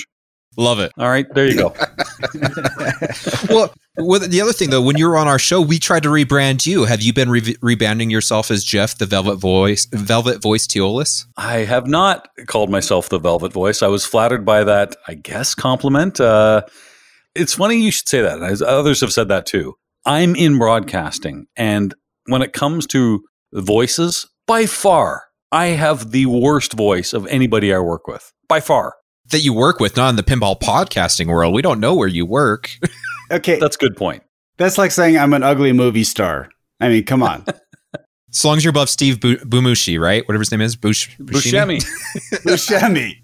Love 0.58 0.80
it. 0.80 0.92
All 0.98 1.08
right, 1.08 1.32
there 1.36 1.46
you 1.46 1.56
go. 1.56 1.74
well, 3.50 3.72
well, 3.98 4.20
the 4.20 4.42
other 4.42 4.54
thing 4.54 4.72
though, 4.72 4.82
when 4.82 4.98
you 4.98 5.08
were 5.08 5.16
on 5.18 5.28
our 5.28 5.38
show, 5.38 5.62
we 5.62 5.78
tried 5.78 6.04
to 6.04 6.10
rebrand 6.10 6.66
you. 6.66 6.86
Have 6.86 7.02
you 7.02 7.14
been 7.14 7.30
re- 7.30 7.42
rebranding 7.42 8.10
yourself 8.12 8.50
as 8.50 8.64
Jeff, 8.64 8.98
the 8.98 9.06
Velvet 9.06 9.36
Voice, 9.36 9.86
Velvet 9.92 10.42
Voice 10.42 10.66
Teolis? 10.66 11.26
I 11.38 11.58
have 11.60 11.86
not 11.86 12.28
called 12.48 12.72
myself 12.72 13.10
the 13.10 13.20
Velvet 13.20 13.54
Voice. 13.54 13.84
I 13.84 13.88
was 13.88 14.06
flattered 14.06 14.46
by 14.46 14.64
that, 14.64 14.96
I 15.08 15.14
guess, 15.14 15.54
compliment. 15.54 16.20
Uh, 16.20 16.64
it's 17.36 17.54
funny 17.54 17.80
you 17.80 17.92
should 17.92 18.10
say 18.10 18.22
that. 18.22 18.42
As 18.42 18.64
others 18.64 19.02
have 19.02 19.14
said 19.14 19.28
that 19.28 19.46
too. 19.46 19.76
I'm 20.06 20.36
in 20.36 20.58
broadcasting, 20.58 21.48
and 21.56 21.94
when 22.26 22.42
it 22.42 22.54
comes 22.54 22.88
to 22.88 23.24
voices, 23.54 24.26
by 24.48 24.66
far, 24.66 25.26
I 25.52 25.68
have 25.68 26.12
the 26.12 26.26
worst 26.26 26.74
voice 26.74 27.14
of 27.14 27.28
anybody 27.28 27.74
I 27.74 27.80
work 27.80 28.08
with. 28.08 28.32
By 28.48 28.60
far. 28.60 28.96
That 29.32 29.40
you 29.40 29.54
work 29.54 29.80
with, 29.80 29.98
not 29.98 30.10
in 30.10 30.16
the 30.16 30.24
pinball 30.24 30.60
podcasting 30.60 31.28
world. 31.28 31.54
We 31.54 31.62
don't 31.62 31.80
know 31.80 31.94
where 31.96 32.08
you 32.08 32.26
work. 32.26 32.72
okay. 33.32 33.60
That's 33.60 33.76
a 33.76 33.80
good 33.80 33.98
point. 33.98 34.24
That's 34.58 34.78
like 34.78 34.92
saying 34.92 35.18
I'm 35.18 35.34
an 35.34 35.44
ugly 35.44 35.74
movie 35.74 36.04
star. 36.04 36.50
I 36.80 36.90
mean, 36.90 37.04
come 37.04 37.22
on. 37.22 37.46
as 38.34 38.46
long 38.46 38.58
as 38.58 38.64
you're 38.64 38.72
above 38.72 38.90
Steve 38.90 39.20
Bu- 39.20 39.38
Bumushi, 39.40 40.00
right? 40.00 40.28
Whatever 40.28 40.42
his 40.42 40.52
name 40.52 40.62
is. 40.62 40.76
Bush- 40.76 41.16
Buscemi. 41.20 41.86
Buscemi. 42.44 43.16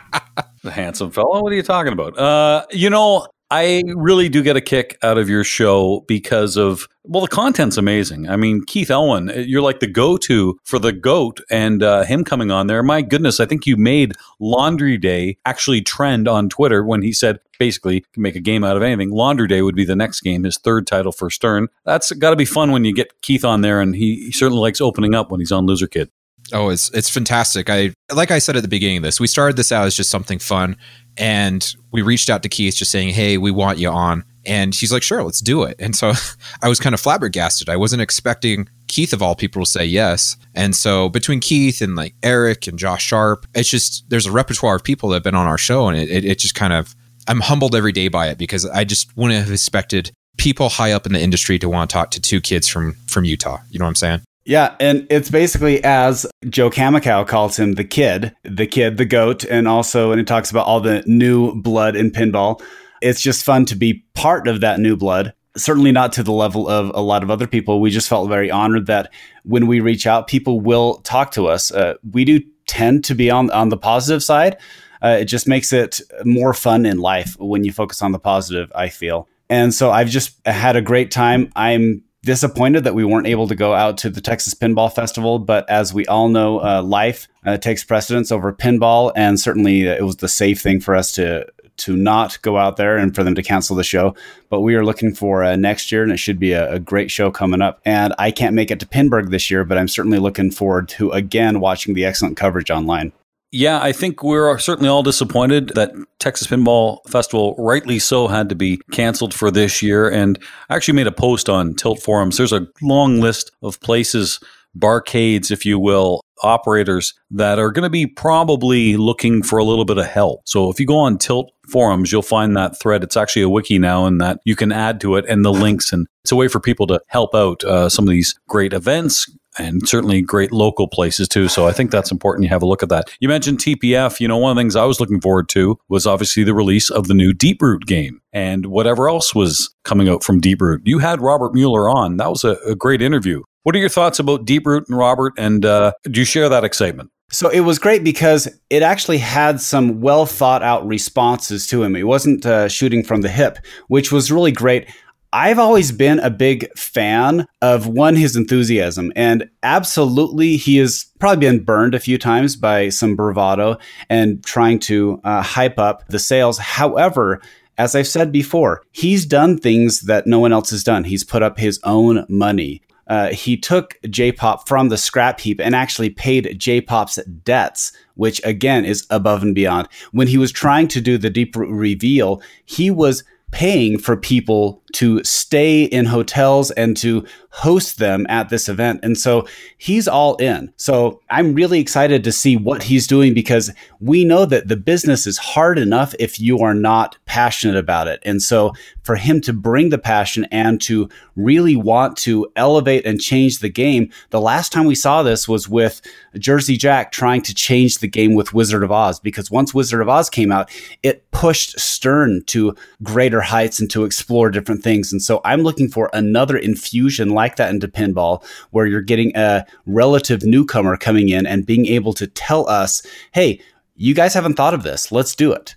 the 0.62 0.70
handsome 0.70 1.10
fellow. 1.10 1.42
What 1.42 1.52
are 1.52 1.56
you 1.56 1.62
talking 1.62 1.92
about? 1.92 2.18
Uh, 2.18 2.66
you 2.70 2.90
know, 2.90 3.26
I 3.54 3.82
really 3.86 4.30
do 4.30 4.42
get 4.42 4.56
a 4.56 4.62
kick 4.62 4.96
out 5.02 5.18
of 5.18 5.28
your 5.28 5.44
show 5.44 6.06
because 6.08 6.56
of 6.56 6.88
well, 7.04 7.20
the 7.20 7.28
content's 7.28 7.76
amazing. 7.76 8.26
I 8.26 8.36
mean, 8.36 8.62
Keith 8.66 8.90
Elwin, 8.90 9.28
uh, 9.28 9.34
you're 9.34 9.60
like 9.60 9.80
the 9.80 9.88
go-to 9.88 10.58
for 10.64 10.78
the 10.78 10.92
goat, 10.92 11.38
and 11.50 11.82
uh, 11.82 12.04
him 12.04 12.24
coming 12.24 12.50
on 12.50 12.66
there. 12.66 12.82
My 12.82 13.02
goodness, 13.02 13.40
I 13.40 13.44
think 13.44 13.66
you 13.66 13.76
made 13.76 14.14
Laundry 14.40 14.96
Day 14.96 15.36
actually 15.44 15.82
trend 15.82 16.28
on 16.28 16.48
Twitter 16.48 16.82
when 16.82 17.02
he 17.02 17.12
said 17.12 17.40
basically 17.58 18.06
can 18.14 18.22
make 18.22 18.36
a 18.36 18.40
game 18.40 18.64
out 18.64 18.78
of 18.78 18.82
anything. 18.82 19.10
Laundry 19.10 19.48
Day 19.48 19.60
would 19.60 19.76
be 19.76 19.84
the 19.84 19.96
next 19.96 20.22
game, 20.22 20.44
his 20.44 20.56
third 20.56 20.86
title 20.86 21.12
for 21.12 21.28
Stern. 21.28 21.68
That's 21.84 22.10
got 22.12 22.30
to 22.30 22.36
be 22.36 22.46
fun 22.46 22.72
when 22.72 22.86
you 22.86 22.94
get 22.94 23.20
Keith 23.20 23.44
on 23.44 23.60
there, 23.60 23.82
and 23.82 23.94
he, 23.94 24.24
he 24.24 24.32
certainly 24.32 24.62
likes 24.62 24.80
opening 24.80 25.14
up 25.14 25.30
when 25.30 25.40
he's 25.40 25.52
on 25.52 25.66
Loser 25.66 25.88
Kid. 25.88 26.10
Oh, 26.52 26.68
it's 26.68 26.90
it's 26.90 27.08
fantastic. 27.10 27.70
I 27.70 27.92
like 28.14 28.30
I 28.30 28.38
said 28.38 28.56
at 28.56 28.62
the 28.62 28.68
beginning 28.68 28.98
of 28.98 29.02
this, 29.02 29.20
we 29.20 29.26
started 29.26 29.56
this 29.56 29.72
out 29.72 29.86
as 29.86 29.96
just 29.96 30.10
something 30.10 30.38
fun, 30.38 30.76
and 31.16 31.74
we 31.92 32.02
reached 32.02 32.30
out 32.30 32.42
to 32.42 32.48
Keith 32.48 32.76
just 32.76 32.90
saying, 32.90 33.10
"Hey, 33.10 33.38
we 33.38 33.50
want 33.50 33.78
you 33.78 33.88
on." 33.88 34.24
And 34.44 34.74
she's 34.74 34.92
like, 34.92 35.02
"Sure, 35.02 35.22
let's 35.22 35.40
do 35.40 35.62
it." 35.62 35.76
And 35.78 35.94
so 35.96 36.12
I 36.62 36.68
was 36.68 36.80
kind 36.80 36.94
of 36.94 37.00
flabbergasted. 37.00 37.68
I 37.68 37.76
wasn't 37.76 38.02
expecting 38.02 38.68
Keith 38.88 39.12
of 39.12 39.22
all 39.22 39.34
people 39.34 39.64
to 39.64 39.70
say 39.70 39.84
yes. 39.84 40.36
And 40.54 40.76
so 40.76 41.08
between 41.08 41.40
Keith 41.40 41.80
and 41.80 41.96
like 41.96 42.14
Eric 42.22 42.66
and 42.66 42.78
Josh 42.78 43.04
Sharpe, 43.04 43.46
it's 43.54 43.70
just 43.70 44.08
there's 44.10 44.26
a 44.26 44.32
repertoire 44.32 44.76
of 44.76 44.84
people 44.84 45.08
that 45.10 45.16
have 45.16 45.22
been 45.22 45.34
on 45.34 45.46
our 45.46 45.58
show, 45.58 45.88
and 45.88 45.96
it, 45.98 46.10
it, 46.10 46.24
it 46.24 46.38
just 46.38 46.54
kind 46.54 46.72
of 46.72 46.94
I'm 47.28 47.40
humbled 47.40 47.74
every 47.74 47.92
day 47.92 48.08
by 48.08 48.28
it 48.28 48.38
because 48.38 48.66
I 48.66 48.84
just 48.84 49.16
wouldn't 49.16 49.40
have 49.40 49.52
expected 49.52 50.12
people 50.38 50.68
high 50.68 50.92
up 50.92 51.06
in 51.06 51.12
the 51.12 51.20
industry 51.20 51.58
to 51.58 51.68
want 51.68 51.90
to 51.90 51.94
talk 51.94 52.10
to 52.12 52.20
two 52.20 52.40
kids 52.40 52.68
from 52.68 52.94
from 53.06 53.24
Utah. 53.24 53.58
You 53.70 53.78
know 53.78 53.84
what 53.84 53.90
I'm 53.90 53.96
saying? 53.96 54.20
Yeah, 54.44 54.74
and 54.80 55.06
it's 55.08 55.30
basically 55.30 55.82
as 55.84 56.26
Joe 56.48 56.68
Kamikow 56.68 57.26
calls 57.28 57.58
him 57.58 57.74
the 57.74 57.84
kid, 57.84 58.34
the 58.42 58.66
kid, 58.66 58.96
the 58.96 59.04
goat, 59.04 59.44
and 59.44 59.68
also 59.68 60.08
when 60.08 60.18
he 60.18 60.24
talks 60.24 60.50
about 60.50 60.66
all 60.66 60.80
the 60.80 61.04
new 61.06 61.54
blood 61.54 61.94
in 61.94 62.10
pinball. 62.10 62.60
It's 63.00 63.20
just 63.20 63.44
fun 63.44 63.66
to 63.66 63.76
be 63.76 64.04
part 64.14 64.48
of 64.48 64.60
that 64.60 64.80
new 64.80 64.96
blood. 64.96 65.32
Certainly 65.56 65.92
not 65.92 66.12
to 66.14 66.22
the 66.22 66.32
level 66.32 66.68
of 66.68 66.90
a 66.94 67.00
lot 67.00 67.22
of 67.22 67.30
other 67.30 67.46
people. 67.46 67.80
We 67.80 67.90
just 67.90 68.08
felt 68.08 68.28
very 68.28 68.50
honored 68.50 68.86
that 68.86 69.12
when 69.44 69.66
we 69.66 69.80
reach 69.80 70.06
out, 70.06 70.26
people 70.26 70.60
will 70.60 70.94
talk 71.02 71.30
to 71.32 71.46
us. 71.46 71.70
Uh, 71.70 71.94
we 72.10 72.24
do 72.24 72.40
tend 72.66 73.04
to 73.04 73.14
be 73.14 73.30
on 73.30 73.50
on 73.50 73.68
the 73.68 73.76
positive 73.76 74.22
side. 74.22 74.56
Uh, 75.02 75.18
it 75.20 75.24
just 75.26 75.46
makes 75.46 75.72
it 75.72 76.00
more 76.24 76.54
fun 76.54 76.86
in 76.86 76.98
life 76.98 77.36
when 77.38 77.64
you 77.64 77.72
focus 77.72 78.02
on 78.02 78.12
the 78.12 78.18
positive. 78.18 78.72
I 78.74 78.88
feel, 78.88 79.28
and 79.48 79.74
so 79.74 79.90
I've 79.90 80.08
just 80.08 80.44
had 80.46 80.74
a 80.74 80.82
great 80.82 81.10
time. 81.10 81.52
I'm 81.54 82.02
disappointed 82.24 82.84
that 82.84 82.94
we 82.94 83.04
weren't 83.04 83.26
able 83.26 83.48
to 83.48 83.54
go 83.54 83.74
out 83.74 83.98
to 83.98 84.10
the 84.10 84.20
Texas 84.20 84.54
Pinball 84.54 84.92
Festival. 84.92 85.38
But 85.38 85.68
as 85.68 85.92
we 85.92 86.06
all 86.06 86.28
know, 86.28 86.60
uh, 86.62 86.82
life 86.82 87.28
uh, 87.44 87.56
takes 87.56 87.84
precedence 87.84 88.30
over 88.30 88.52
pinball, 88.52 89.12
and 89.16 89.38
certainly 89.38 89.88
uh, 89.88 89.94
it 89.94 90.02
was 90.02 90.16
the 90.16 90.28
safe 90.28 90.60
thing 90.60 90.80
for 90.80 90.94
us 90.94 91.12
to 91.12 91.46
to 91.78 91.96
not 91.96 92.40
go 92.42 92.58
out 92.58 92.76
there 92.76 92.98
and 92.98 93.14
for 93.14 93.24
them 93.24 93.34
to 93.34 93.42
cancel 93.42 93.74
the 93.74 93.82
show. 93.82 94.14
But 94.50 94.60
we 94.60 94.74
are 94.74 94.84
looking 94.84 95.14
for 95.14 95.42
uh, 95.42 95.56
next 95.56 95.90
year, 95.90 96.02
and 96.02 96.12
it 96.12 96.18
should 96.18 96.38
be 96.38 96.52
a, 96.52 96.74
a, 96.74 96.78
great 96.78 97.10
show 97.10 97.30
coming 97.30 97.62
up. 97.62 97.80
And 97.84 98.14
I 98.18 98.30
can't 98.30 98.54
make 98.54 98.70
it 98.70 98.78
to 98.80 98.86
Pinburgh 98.86 99.30
this 99.30 99.50
year, 99.50 99.64
but 99.64 99.78
I'm 99.78 99.88
certainly 99.88 100.18
looking 100.18 100.50
forward 100.50 100.88
to 100.90 101.10
again 101.10 101.60
watching 101.60 101.94
the 101.94 102.04
excellent 102.04 102.36
coverage 102.36 102.70
online. 102.70 103.12
Yeah, 103.54 103.80
I 103.82 103.92
think 103.92 104.22
we're 104.22 104.56
certainly 104.56 104.88
all 104.88 105.02
disappointed 105.02 105.72
that 105.74 105.92
Texas 106.18 106.46
Pinball 106.46 107.06
Festival, 107.06 107.54
rightly 107.58 107.98
so, 107.98 108.26
had 108.26 108.48
to 108.48 108.54
be 108.54 108.80
canceled 108.92 109.34
for 109.34 109.50
this 109.50 109.82
year. 109.82 110.08
And 110.08 110.38
I 110.70 110.76
actually 110.76 110.94
made 110.94 111.06
a 111.06 111.12
post 111.12 111.50
on 111.50 111.74
Tilt 111.74 112.00
Forums. 112.00 112.38
There's 112.38 112.54
a 112.54 112.66
long 112.80 113.20
list 113.20 113.50
of 113.62 113.78
places, 113.80 114.40
barcades, 114.78 115.50
if 115.50 115.64
you 115.64 115.78
will, 115.78 116.22
operators 116.42 117.14
that 117.30 117.58
are 117.58 117.70
going 117.70 117.84
to 117.84 117.90
be 117.90 118.06
probably 118.06 118.96
looking 118.96 119.42
for 119.42 119.58
a 119.58 119.64
little 119.64 119.84
bit 119.84 119.98
of 119.98 120.06
help. 120.06 120.40
So 120.46 120.70
if 120.70 120.80
you 120.80 120.86
go 120.86 120.98
on 120.98 121.18
Tilt 121.18 121.52
Forums, 121.68 122.10
you'll 122.10 122.22
find 122.22 122.56
that 122.56 122.78
thread. 122.80 123.02
It's 123.02 123.16
actually 123.16 123.42
a 123.42 123.48
wiki 123.48 123.78
now, 123.78 124.06
and 124.06 124.20
that 124.20 124.40
you 124.44 124.56
can 124.56 124.72
add 124.72 125.00
to 125.02 125.16
it 125.16 125.24
and 125.28 125.44
the 125.44 125.52
links. 125.52 125.92
And 125.92 126.06
it's 126.24 126.32
a 126.32 126.36
way 126.36 126.48
for 126.48 126.60
people 126.60 126.86
to 126.88 127.00
help 127.06 127.34
out 127.34 127.62
uh, 127.64 127.88
some 127.88 128.04
of 128.04 128.10
these 128.10 128.38
great 128.48 128.72
events, 128.72 129.30
and 129.58 129.86
certainly 129.86 130.22
great 130.22 130.52
local 130.52 130.88
places 130.88 131.28
too. 131.28 131.48
So 131.48 131.66
I 131.66 131.72
think 131.72 131.90
that's 131.90 132.10
important. 132.10 132.44
You 132.44 132.50
have 132.50 132.62
a 132.62 132.66
look 132.66 132.82
at 132.82 132.88
that. 132.88 133.10
You 133.20 133.28
mentioned 133.28 133.58
TPF. 133.58 134.18
You 134.18 134.28
know, 134.28 134.38
one 134.38 134.50
of 134.50 134.56
the 134.56 134.60
things 134.60 134.76
I 134.76 134.84
was 134.84 134.98
looking 134.98 135.20
forward 135.20 135.48
to 135.50 135.78
was 135.88 136.06
obviously 136.06 136.42
the 136.44 136.54
release 136.54 136.90
of 136.90 137.06
the 137.06 137.14
new 137.14 137.32
Deeproot 137.32 137.84
game 137.86 138.20
and 138.32 138.66
whatever 138.66 139.08
else 139.08 139.34
was 139.34 139.74
coming 139.84 140.08
out 140.08 140.24
from 140.24 140.40
Deeproot. 140.40 140.80
You 140.84 140.98
had 140.98 141.20
Robert 141.20 141.54
Mueller 141.54 141.88
on. 141.88 142.16
That 142.16 142.30
was 142.30 142.44
a, 142.44 142.56
a 142.66 142.74
great 142.74 143.02
interview. 143.02 143.42
What 143.64 143.76
are 143.76 143.78
your 143.78 143.88
thoughts 143.88 144.18
about 144.18 144.44
Deeproot 144.44 144.88
and 144.88 144.98
Robert? 144.98 145.34
And 145.38 145.64
uh, 145.64 145.92
do 146.04 146.20
you 146.20 146.24
share 146.24 146.48
that 146.48 146.64
excitement? 146.64 147.10
So 147.30 147.48
it 147.48 147.60
was 147.60 147.78
great 147.78 148.02
because 148.04 148.48
it 148.70 148.82
actually 148.82 149.18
had 149.18 149.60
some 149.60 150.00
well 150.00 150.26
thought 150.26 150.62
out 150.62 150.86
responses 150.86 151.66
to 151.68 151.82
him. 151.82 151.94
He 151.94 152.02
wasn't 152.02 152.44
uh, 152.44 152.68
shooting 152.68 153.04
from 153.04 153.22
the 153.22 153.28
hip, 153.28 153.58
which 153.88 154.12
was 154.12 154.32
really 154.32 154.52
great. 154.52 154.88
I've 155.32 155.58
always 155.58 155.92
been 155.92 156.18
a 156.18 156.28
big 156.28 156.70
fan 156.76 157.46
of 157.62 157.86
one, 157.86 158.16
his 158.16 158.36
enthusiasm, 158.36 159.12
and 159.16 159.48
absolutely 159.62 160.58
he 160.58 160.76
has 160.76 161.06
probably 161.20 161.48
been 161.48 161.64
burned 161.64 161.94
a 161.94 162.00
few 162.00 162.18
times 162.18 162.54
by 162.54 162.90
some 162.90 163.16
bravado 163.16 163.78
and 164.10 164.44
trying 164.44 164.78
to 164.80 165.22
uh, 165.24 165.40
hype 165.40 165.78
up 165.78 166.06
the 166.08 166.18
sales. 166.18 166.58
However, 166.58 167.40
as 167.78 167.94
I've 167.94 168.08
said 168.08 168.30
before, 168.30 168.82
he's 168.92 169.24
done 169.24 169.56
things 169.56 170.02
that 170.02 170.26
no 170.26 170.38
one 170.38 170.52
else 170.52 170.68
has 170.68 170.84
done. 170.84 171.04
He's 171.04 171.24
put 171.24 171.42
up 171.42 171.58
his 171.58 171.80
own 171.82 172.26
money. 172.28 172.82
Uh, 173.12 173.30
he 173.30 173.58
took 173.58 173.98
J-pop 174.08 174.66
from 174.66 174.88
the 174.88 174.96
scrap 174.96 175.38
heap 175.38 175.60
and 175.60 175.74
actually 175.74 176.08
paid 176.08 176.58
J-pop's 176.58 177.16
debts, 177.44 177.92
which 178.14 178.40
again 178.42 178.86
is 178.86 179.06
above 179.10 179.42
and 179.42 179.54
beyond. 179.54 179.86
When 180.12 180.28
he 180.28 180.38
was 180.38 180.50
trying 180.50 180.88
to 180.88 181.00
do 181.02 181.18
the 181.18 181.28
deep 181.28 181.54
reveal, 181.54 182.40
he 182.64 182.90
was 182.90 183.22
paying 183.50 183.98
for 183.98 184.16
people 184.16 184.81
to 184.94 185.22
stay 185.24 185.84
in 185.84 186.06
hotels 186.06 186.70
and 186.72 186.96
to 186.98 187.24
host 187.52 187.98
them 187.98 188.26
at 188.30 188.48
this 188.48 188.68
event. 188.68 189.00
And 189.02 189.16
so 189.16 189.46
he's 189.76 190.08
all 190.08 190.36
in. 190.36 190.72
So 190.76 191.20
I'm 191.28 191.52
really 191.52 191.80
excited 191.80 192.24
to 192.24 192.32
see 192.32 192.56
what 192.56 192.82
he's 192.82 193.06
doing 193.06 193.34
because 193.34 193.70
we 194.00 194.24
know 194.24 194.46
that 194.46 194.68
the 194.68 194.76
business 194.76 195.26
is 195.26 195.36
hard 195.36 195.78
enough 195.78 196.14
if 196.18 196.40
you 196.40 196.60
are 196.60 196.74
not 196.74 197.18
passionate 197.26 197.76
about 197.76 198.08
it. 198.08 198.20
And 198.24 198.42
so 198.42 198.72
for 199.02 199.16
him 199.16 199.40
to 199.42 199.52
bring 199.52 199.90
the 199.90 199.98
passion 199.98 200.46
and 200.50 200.80
to 200.82 201.10
really 201.36 201.76
want 201.76 202.16
to 202.18 202.50
elevate 202.56 203.04
and 203.04 203.20
change 203.20 203.58
the 203.58 203.68
game, 203.68 204.10
the 204.30 204.40
last 204.40 204.72
time 204.72 204.86
we 204.86 204.94
saw 204.94 205.22
this 205.22 205.46
was 205.46 205.68
with 205.68 206.00
Jersey 206.38 206.78
Jack 206.78 207.12
trying 207.12 207.42
to 207.42 207.54
change 207.54 207.98
the 207.98 208.08
game 208.08 208.34
with 208.34 208.54
Wizard 208.54 208.82
of 208.82 208.90
Oz 208.90 209.20
because 209.20 209.50
once 209.50 209.74
Wizard 209.74 210.00
of 210.00 210.08
Oz 210.08 210.30
came 210.30 210.50
out, 210.50 210.70
it 211.02 211.30
pushed 211.32 211.78
Stern 211.78 212.42
to 212.46 212.74
greater 213.02 213.42
heights 213.42 213.78
and 213.78 213.90
to 213.90 214.04
explore 214.04 214.50
different 214.50 214.81
things. 214.82 215.12
And 215.12 215.22
so 215.22 215.40
I'm 215.44 215.62
looking 215.62 215.88
for 215.88 216.10
another 216.12 216.56
infusion 216.56 217.30
like 217.30 217.56
that 217.56 217.70
into 217.70 217.88
pinball 217.88 218.44
where 218.70 218.86
you're 218.86 219.00
getting 219.00 219.36
a 219.36 219.64
relative 219.86 220.42
newcomer 220.42 220.96
coming 220.96 221.28
in 221.28 221.46
and 221.46 221.66
being 221.66 221.86
able 221.86 222.12
to 222.14 222.26
tell 222.26 222.68
us, 222.68 223.02
hey, 223.32 223.60
you 223.96 224.14
guys 224.14 224.34
haven't 224.34 224.54
thought 224.54 224.74
of 224.74 224.82
this. 224.82 225.12
Let's 225.12 225.34
do 225.34 225.52
it. 225.52 225.74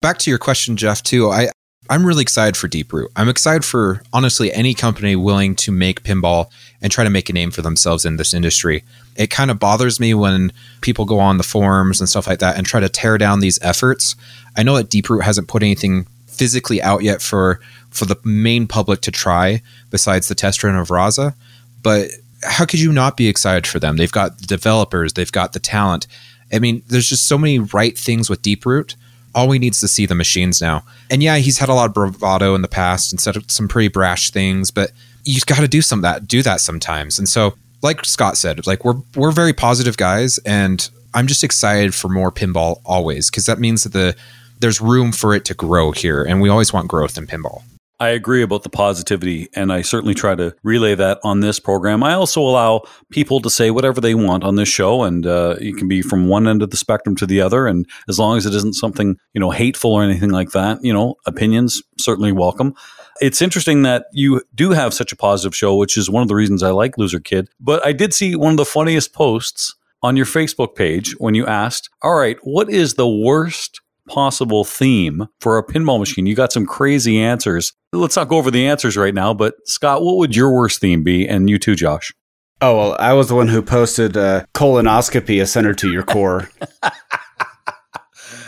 Back 0.00 0.18
to 0.18 0.30
your 0.30 0.38
question, 0.38 0.76
Jeff, 0.76 1.02
too. 1.02 1.30
I, 1.30 1.50
I'm 1.90 2.06
really 2.06 2.22
excited 2.22 2.56
for 2.56 2.68
Deeproot. 2.68 3.08
I'm 3.16 3.28
excited 3.28 3.64
for 3.64 4.02
honestly 4.12 4.52
any 4.52 4.72
company 4.72 5.16
willing 5.16 5.54
to 5.56 5.72
make 5.72 6.04
pinball 6.04 6.50
and 6.80 6.90
try 6.90 7.04
to 7.04 7.10
make 7.10 7.28
a 7.28 7.32
name 7.32 7.50
for 7.50 7.62
themselves 7.62 8.04
in 8.04 8.16
this 8.16 8.32
industry. 8.32 8.84
It 9.16 9.30
kind 9.30 9.50
of 9.50 9.58
bothers 9.58 10.00
me 10.00 10.14
when 10.14 10.52
people 10.80 11.04
go 11.04 11.18
on 11.18 11.38
the 11.38 11.42
forums 11.42 12.00
and 12.00 12.08
stuff 12.08 12.26
like 12.26 12.38
that 12.38 12.56
and 12.56 12.66
try 12.66 12.80
to 12.80 12.88
tear 12.88 13.18
down 13.18 13.40
these 13.40 13.58
efforts. 13.62 14.16
I 14.56 14.62
know 14.62 14.76
that 14.76 14.90
Deeproot 14.90 15.22
hasn't 15.22 15.48
put 15.48 15.62
anything 15.62 16.06
physically 16.26 16.80
out 16.80 17.02
yet 17.02 17.20
for 17.20 17.60
for 17.92 18.04
the 18.04 18.16
main 18.24 18.66
public 18.66 19.00
to 19.02 19.10
try 19.10 19.62
besides 19.90 20.28
the 20.28 20.34
test 20.34 20.64
run 20.64 20.76
of 20.76 20.88
Raza, 20.88 21.34
but 21.82 22.10
how 22.42 22.64
could 22.64 22.80
you 22.80 22.92
not 22.92 23.16
be 23.16 23.28
excited 23.28 23.66
for 23.66 23.78
them? 23.78 23.96
They've 23.96 24.10
got 24.10 24.38
the 24.38 24.46
developers, 24.46 25.12
they've 25.12 25.30
got 25.30 25.52
the 25.52 25.60
talent. 25.60 26.06
I 26.52 26.58
mean, 26.58 26.82
there's 26.88 27.08
just 27.08 27.28
so 27.28 27.38
many 27.38 27.58
right 27.58 27.96
things 27.96 28.28
with 28.28 28.42
Deeproot. 28.42 28.94
All 29.34 29.48
we 29.48 29.58
need 29.58 29.72
is 29.72 29.80
to 29.80 29.88
see 29.88 30.04
the 30.04 30.14
machines 30.14 30.60
now. 30.60 30.84
And 31.10 31.22
yeah, 31.22 31.36
he's 31.38 31.58
had 31.58 31.70
a 31.70 31.74
lot 31.74 31.86
of 31.86 31.94
bravado 31.94 32.54
in 32.54 32.62
the 32.62 32.68
past 32.68 33.12
and 33.12 33.20
said 33.20 33.50
some 33.50 33.68
pretty 33.68 33.88
brash 33.88 34.30
things, 34.30 34.70
but 34.70 34.92
you've 35.24 35.46
got 35.46 35.58
to 35.58 35.68
do 35.68 35.80
some 35.80 36.02
that 36.02 36.28
do 36.28 36.42
that 36.42 36.60
sometimes. 36.60 37.18
And 37.18 37.28
so, 37.28 37.54
like 37.80 38.04
Scott 38.04 38.36
said, 38.36 38.66
like 38.66 38.84
we're 38.84 39.00
we're 39.16 39.32
very 39.32 39.52
positive 39.52 39.96
guys, 39.96 40.38
and 40.38 40.88
I'm 41.14 41.26
just 41.26 41.42
excited 41.42 41.94
for 41.94 42.08
more 42.08 42.30
pinball 42.30 42.80
always 42.84 43.30
because 43.30 43.46
that 43.46 43.58
means 43.58 43.84
that 43.84 43.92
the 43.92 44.14
there's 44.60 44.80
room 44.80 45.10
for 45.12 45.34
it 45.34 45.44
to 45.46 45.54
grow 45.54 45.92
here, 45.92 46.22
and 46.22 46.40
we 46.40 46.48
always 46.48 46.72
want 46.72 46.88
growth 46.88 47.18
in 47.18 47.26
pinball. 47.26 47.62
I 48.02 48.08
agree 48.08 48.42
about 48.42 48.64
the 48.64 48.68
positivity, 48.68 49.48
and 49.54 49.72
I 49.72 49.82
certainly 49.82 50.14
try 50.14 50.34
to 50.34 50.56
relay 50.64 50.96
that 50.96 51.20
on 51.22 51.38
this 51.38 51.60
program. 51.60 52.02
I 52.02 52.14
also 52.14 52.40
allow 52.40 52.82
people 53.10 53.40
to 53.40 53.48
say 53.48 53.70
whatever 53.70 54.00
they 54.00 54.16
want 54.16 54.42
on 54.42 54.56
this 54.56 54.68
show, 54.68 55.04
and 55.04 55.24
uh, 55.24 55.54
it 55.60 55.76
can 55.76 55.86
be 55.86 56.02
from 56.02 56.26
one 56.26 56.48
end 56.48 56.62
of 56.62 56.70
the 56.70 56.76
spectrum 56.76 57.14
to 57.14 57.26
the 57.26 57.40
other. 57.40 57.68
And 57.68 57.86
as 58.08 58.18
long 58.18 58.36
as 58.36 58.44
it 58.44 58.56
isn't 58.56 58.72
something 58.72 59.18
you 59.34 59.40
know 59.40 59.52
hateful 59.52 59.92
or 59.92 60.02
anything 60.02 60.30
like 60.30 60.50
that, 60.50 60.80
you 60.82 60.92
know, 60.92 61.14
opinions 61.26 61.80
certainly 61.96 62.32
welcome. 62.32 62.74
It's 63.20 63.40
interesting 63.40 63.82
that 63.82 64.06
you 64.12 64.42
do 64.52 64.72
have 64.72 64.92
such 64.92 65.12
a 65.12 65.16
positive 65.16 65.54
show, 65.54 65.76
which 65.76 65.96
is 65.96 66.10
one 66.10 66.22
of 66.22 66.28
the 66.28 66.34
reasons 66.34 66.64
I 66.64 66.72
like 66.72 66.98
Loser 66.98 67.20
Kid. 67.20 67.50
But 67.60 67.86
I 67.86 67.92
did 67.92 68.12
see 68.12 68.34
one 68.34 68.50
of 68.50 68.56
the 68.56 68.64
funniest 68.64 69.12
posts 69.12 69.76
on 70.02 70.16
your 70.16 70.26
Facebook 70.26 70.74
page 70.74 71.14
when 71.18 71.36
you 71.36 71.46
asked, 71.46 71.88
"All 72.02 72.16
right, 72.16 72.38
what 72.42 72.68
is 72.68 72.94
the 72.94 73.08
worst?" 73.08 73.80
Possible 74.08 74.64
theme 74.64 75.26
for 75.40 75.58
a 75.58 75.64
pinball 75.64 75.98
machine. 75.98 76.26
You 76.26 76.34
got 76.34 76.52
some 76.52 76.66
crazy 76.66 77.20
answers. 77.20 77.72
Let's 77.92 78.16
not 78.16 78.28
go 78.28 78.38
over 78.38 78.50
the 78.50 78.66
answers 78.66 78.96
right 78.96 79.14
now, 79.14 79.34
but 79.34 79.54
Scott, 79.64 80.02
what 80.02 80.16
would 80.16 80.34
your 80.34 80.52
worst 80.52 80.80
theme 80.80 81.02
be? 81.02 81.28
And 81.28 81.48
you 81.48 81.58
too, 81.58 81.74
Josh. 81.74 82.12
Oh, 82.60 82.76
well, 82.76 82.96
I 82.98 83.12
was 83.12 83.28
the 83.28 83.34
one 83.34 83.48
who 83.48 83.60
posted 83.60 84.16
uh, 84.16 84.44
colonoscopy 84.54 85.42
a 85.42 85.46
center 85.46 85.74
to 85.74 85.90
your 85.90 86.04
core. 86.04 86.48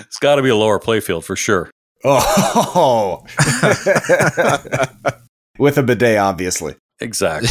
it's 0.01 0.19
got 0.21 0.37
to 0.37 0.43
be 0.43 0.51
a 0.51 0.57
lower 0.57 0.79
playfield 0.79 1.25
for 1.25 1.35
sure. 1.35 1.69
Oh, 2.05 3.25
with 5.59 5.79
a 5.79 5.83
bidet, 5.83 6.19
obviously. 6.19 6.77
Exactly. 7.01 7.49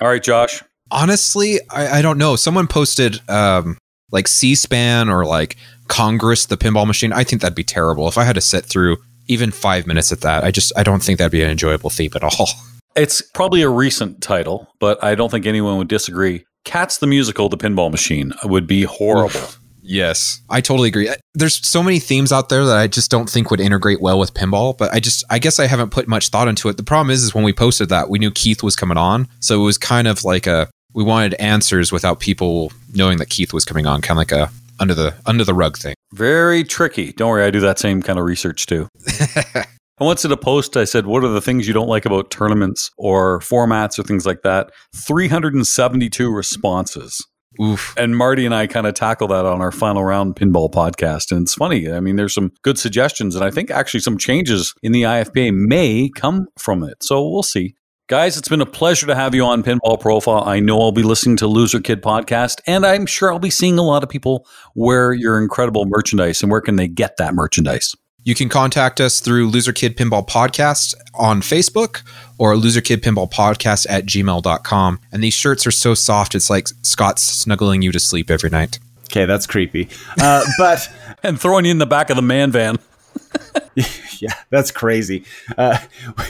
All 0.00 0.08
right, 0.08 0.22
Josh. 0.22 0.62
Honestly, 0.90 1.60
I, 1.70 1.98
I 1.98 2.02
don't 2.02 2.18
know. 2.18 2.36
Someone 2.36 2.66
posted 2.66 3.20
um, 3.30 3.78
like 4.10 4.28
C-SPAN 4.28 5.08
or 5.08 5.24
like 5.24 5.56
Congress, 5.90 6.46
the 6.46 6.56
pinball 6.56 6.86
machine, 6.86 7.12
I 7.12 7.24
think 7.24 7.42
that'd 7.42 7.54
be 7.54 7.64
terrible. 7.64 8.08
If 8.08 8.16
I 8.16 8.24
had 8.24 8.36
to 8.36 8.40
sit 8.40 8.64
through 8.64 8.96
even 9.26 9.50
five 9.50 9.86
minutes 9.86 10.12
at 10.12 10.22
that, 10.22 10.44
I 10.44 10.50
just 10.50 10.72
I 10.76 10.82
don't 10.82 11.02
think 11.02 11.18
that'd 11.18 11.32
be 11.32 11.42
an 11.42 11.50
enjoyable 11.50 11.90
theme 11.90 12.12
at 12.14 12.24
all. 12.24 12.48
It's 12.96 13.22
probably 13.22 13.62
a 13.62 13.68
recent 13.68 14.20
title, 14.20 14.66
but 14.80 15.02
I 15.02 15.14
don't 15.14 15.30
think 15.30 15.46
anyone 15.46 15.78
would 15.78 15.86
disagree. 15.86 16.44
Cats 16.64 16.98
the 16.98 17.06
musical, 17.06 17.48
the 17.48 17.56
pinball 17.56 17.88
machine 17.88 18.32
would 18.42 18.66
be 18.66 18.82
horrible. 18.82 19.48
Yes, 19.80 20.40
I 20.50 20.60
totally 20.60 20.88
agree. 20.88 21.08
There's 21.32 21.64
so 21.64 21.84
many 21.84 22.00
themes 22.00 22.32
out 22.32 22.48
there 22.48 22.64
that 22.64 22.76
I 22.76 22.88
just 22.88 23.08
don't 23.08 23.30
think 23.30 23.48
would 23.48 23.60
integrate 23.60 24.00
well 24.00 24.18
with 24.18 24.34
pinball, 24.34 24.76
but 24.76 24.92
I 24.92 24.98
just 24.98 25.22
I 25.30 25.38
guess 25.38 25.60
I 25.60 25.68
haven't 25.68 25.90
put 25.90 26.08
much 26.08 26.30
thought 26.30 26.48
into 26.48 26.68
it. 26.68 26.78
The 26.78 26.82
problem 26.82 27.10
is 27.10 27.22
is 27.22 27.32
when 27.32 27.44
we 27.44 27.52
posted 27.52 27.90
that, 27.90 28.10
we 28.10 28.18
knew 28.18 28.32
Keith 28.32 28.64
was 28.64 28.74
coming 28.74 28.98
on, 28.98 29.28
so 29.38 29.60
it 29.60 29.64
was 29.64 29.78
kind 29.78 30.08
of 30.08 30.24
like 30.24 30.48
a 30.48 30.68
we 30.92 31.04
wanted 31.04 31.34
answers 31.34 31.92
without 31.92 32.18
people 32.18 32.72
knowing 32.92 33.18
that 33.18 33.30
Keith 33.30 33.52
was 33.52 33.64
coming 33.64 33.86
on, 33.86 34.00
kind 34.00 34.16
of 34.16 34.18
like 34.18 34.32
a 34.32 34.50
under 34.80 34.94
the 34.94 35.14
under 35.26 35.44
the 35.44 35.54
rug 35.54 35.76
thing. 35.76 35.94
Very 36.12 36.64
tricky. 36.64 37.12
Don't 37.12 37.30
worry, 37.30 37.44
I 37.44 37.50
do 37.50 37.60
that 37.60 37.78
same 37.78 38.02
kind 38.02 38.18
of 38.18 38.24
research 38.24 38.66
too. 38.66 38.88
I 39.54 40.04
once 40.04 40.22
did 40.22 40.32
a 40.32 40.36
post. 40.36 40.76
I 40.76 40.84
said, 40.84 41.06
"What 41.06 41.22
are 41.24 41.28
the 41.28 41.42
things 41.42 41.68
you 41.68 41.74
don't 41.74 41.88
like 41.88 42.06
about 42.06 42.30
tournaments 42.30 42.90
or 42.96 43.40
formats 43.40 43.98
or 43.98 44.02
things 44.02 44.24
like 44.26 44.42
that?" 44.42 44.72
Three 44.96 45.28
hundred 45.28 45.54
and 45.54 45.66
seventy-two 45.66 46.32
responses. 46.32 47.24
Oof. 47.60 47.94
And 47.98 48.16
Marty 48.16 48.46
and 48.46 48.54
I 48.54 48.66
kind 48.66 48.86
of 48.86 48.94
tackle 48.94 49.28
that 49.28 49.44
on 49.44 49.60
our 49.60 49.72
final 49.72 50.04
round 50.04 50.36
pinball 50.36 50.70
podcast. 50.70 51.32
And 51.32 51.42
it's 51.42 51.54
funny. 51.54 51.90
I 51.90 52.00
mean, 52.00 52.16
there's 52.16 52.32
some 52.32 52.52
good 52.62 52.78
suggestions, 52.78 53.34
and 53.34 53.44
I 53.44 53.50
think 53.50 53.70
actually 53.70 54.00
some 54.00 54.16
changes 54.16 54.72
in 54.82 54.92
the 54.92 55.02
IFPA 55.02 55.52
may 55.52 56.10
come 56.14 56.46
from 56.58 56.82
it. 56.84 57.02
So 57.02 57.28
we'll 57.28 57.42
see. 57.42 57.74
Guys, 58.10 58.36
it's 58.36 58.48
been 58.48 58.60
a 58.60 58.66
pleasure 58.66 59.06
to 59.06 59.14
have 59.14 59.36
you 59.36 59.44
on 59.44 59.62
Pinball 59.62 60.00
Profile. 60.00 60.42
I 60.44 60.58
know 60.58 60.80
I'll 60.80 60.90
be 60.90 61.04
listening 61.04 61.36
to 61.36 61.46
Loser 61.46 61.78
Kid 61.78 62.02
podcast, 62.02 62.60
and 62.66 62.84
I'm 62.84 63.06
sure 63.06 63.32
I'll 63.32 63.38
be 63.38 63.50
seeing 63.50 63.78
a 63.78 63.84
lot 63.84 64.02
of 64.02 64.08
people 64.08 64.48
wear 64.74 65.12
your 65.12 65.40
incredible 65.40 65.86
merchandise. 65.86 66.42
And 66.42 66.50
where 66.50 66.60
can 66.60 66.74
they 66.74 66.88
get 66.88 67.18
that 67.18 67.36
merchandise? 67.36 67.94
You 68.24 68.34
can 68.34 68.48
contact 68.48 69.00
us 69.00 69.20
through 69.20 69.46
Loser 69.46 69.72
Kid 69.72 69.96
Pinball 69.96 70.26
Podcast 70.26 70.96
on 71.14 71.40
Facebook 71.40 72.02
or 72.36 72.56
Loser 72.56 72.80
Kid 72.80 73.00
Pinball 73.00 73.30
Podcast 73.30 73.86
at 73.88 74.06
gmail.com. 74.06 75.00
And 75.12 75.22
these 75.22 75.34
shirts 75.34 75.64
are 75.64 75.70
so 75.70 75.94
soft, 75.94 76.34
it's 76.34 76.50
like 76.50 76.66
Scott's 76.82 77.22
snuggling 77.22 77.80
you 77.80 77.92
to 77.92 78.00
sleep 78.00 78.28
every 78.28 78.50
night. 78.50 78.80
Okay, 79.04 79.24
that's 79.24 79.46
creepy. 79.46 79.88
Uh, 80.20 80.44
but. 80.58 80.92
and 81.22 81.40
throwing 81.40 81.64
you 81.64 81.70
in 81.70 81.78
the 81.78 81.86
back 81.86 82.10
of 82.10 82.16
the 82.16 82.22
man 82.22 82.50
van. 82.50 82.76
yeah, 84.20 84.34
that's 84.50 84.70
crazy. 84.70 85.24
Uh, 85.56 85.78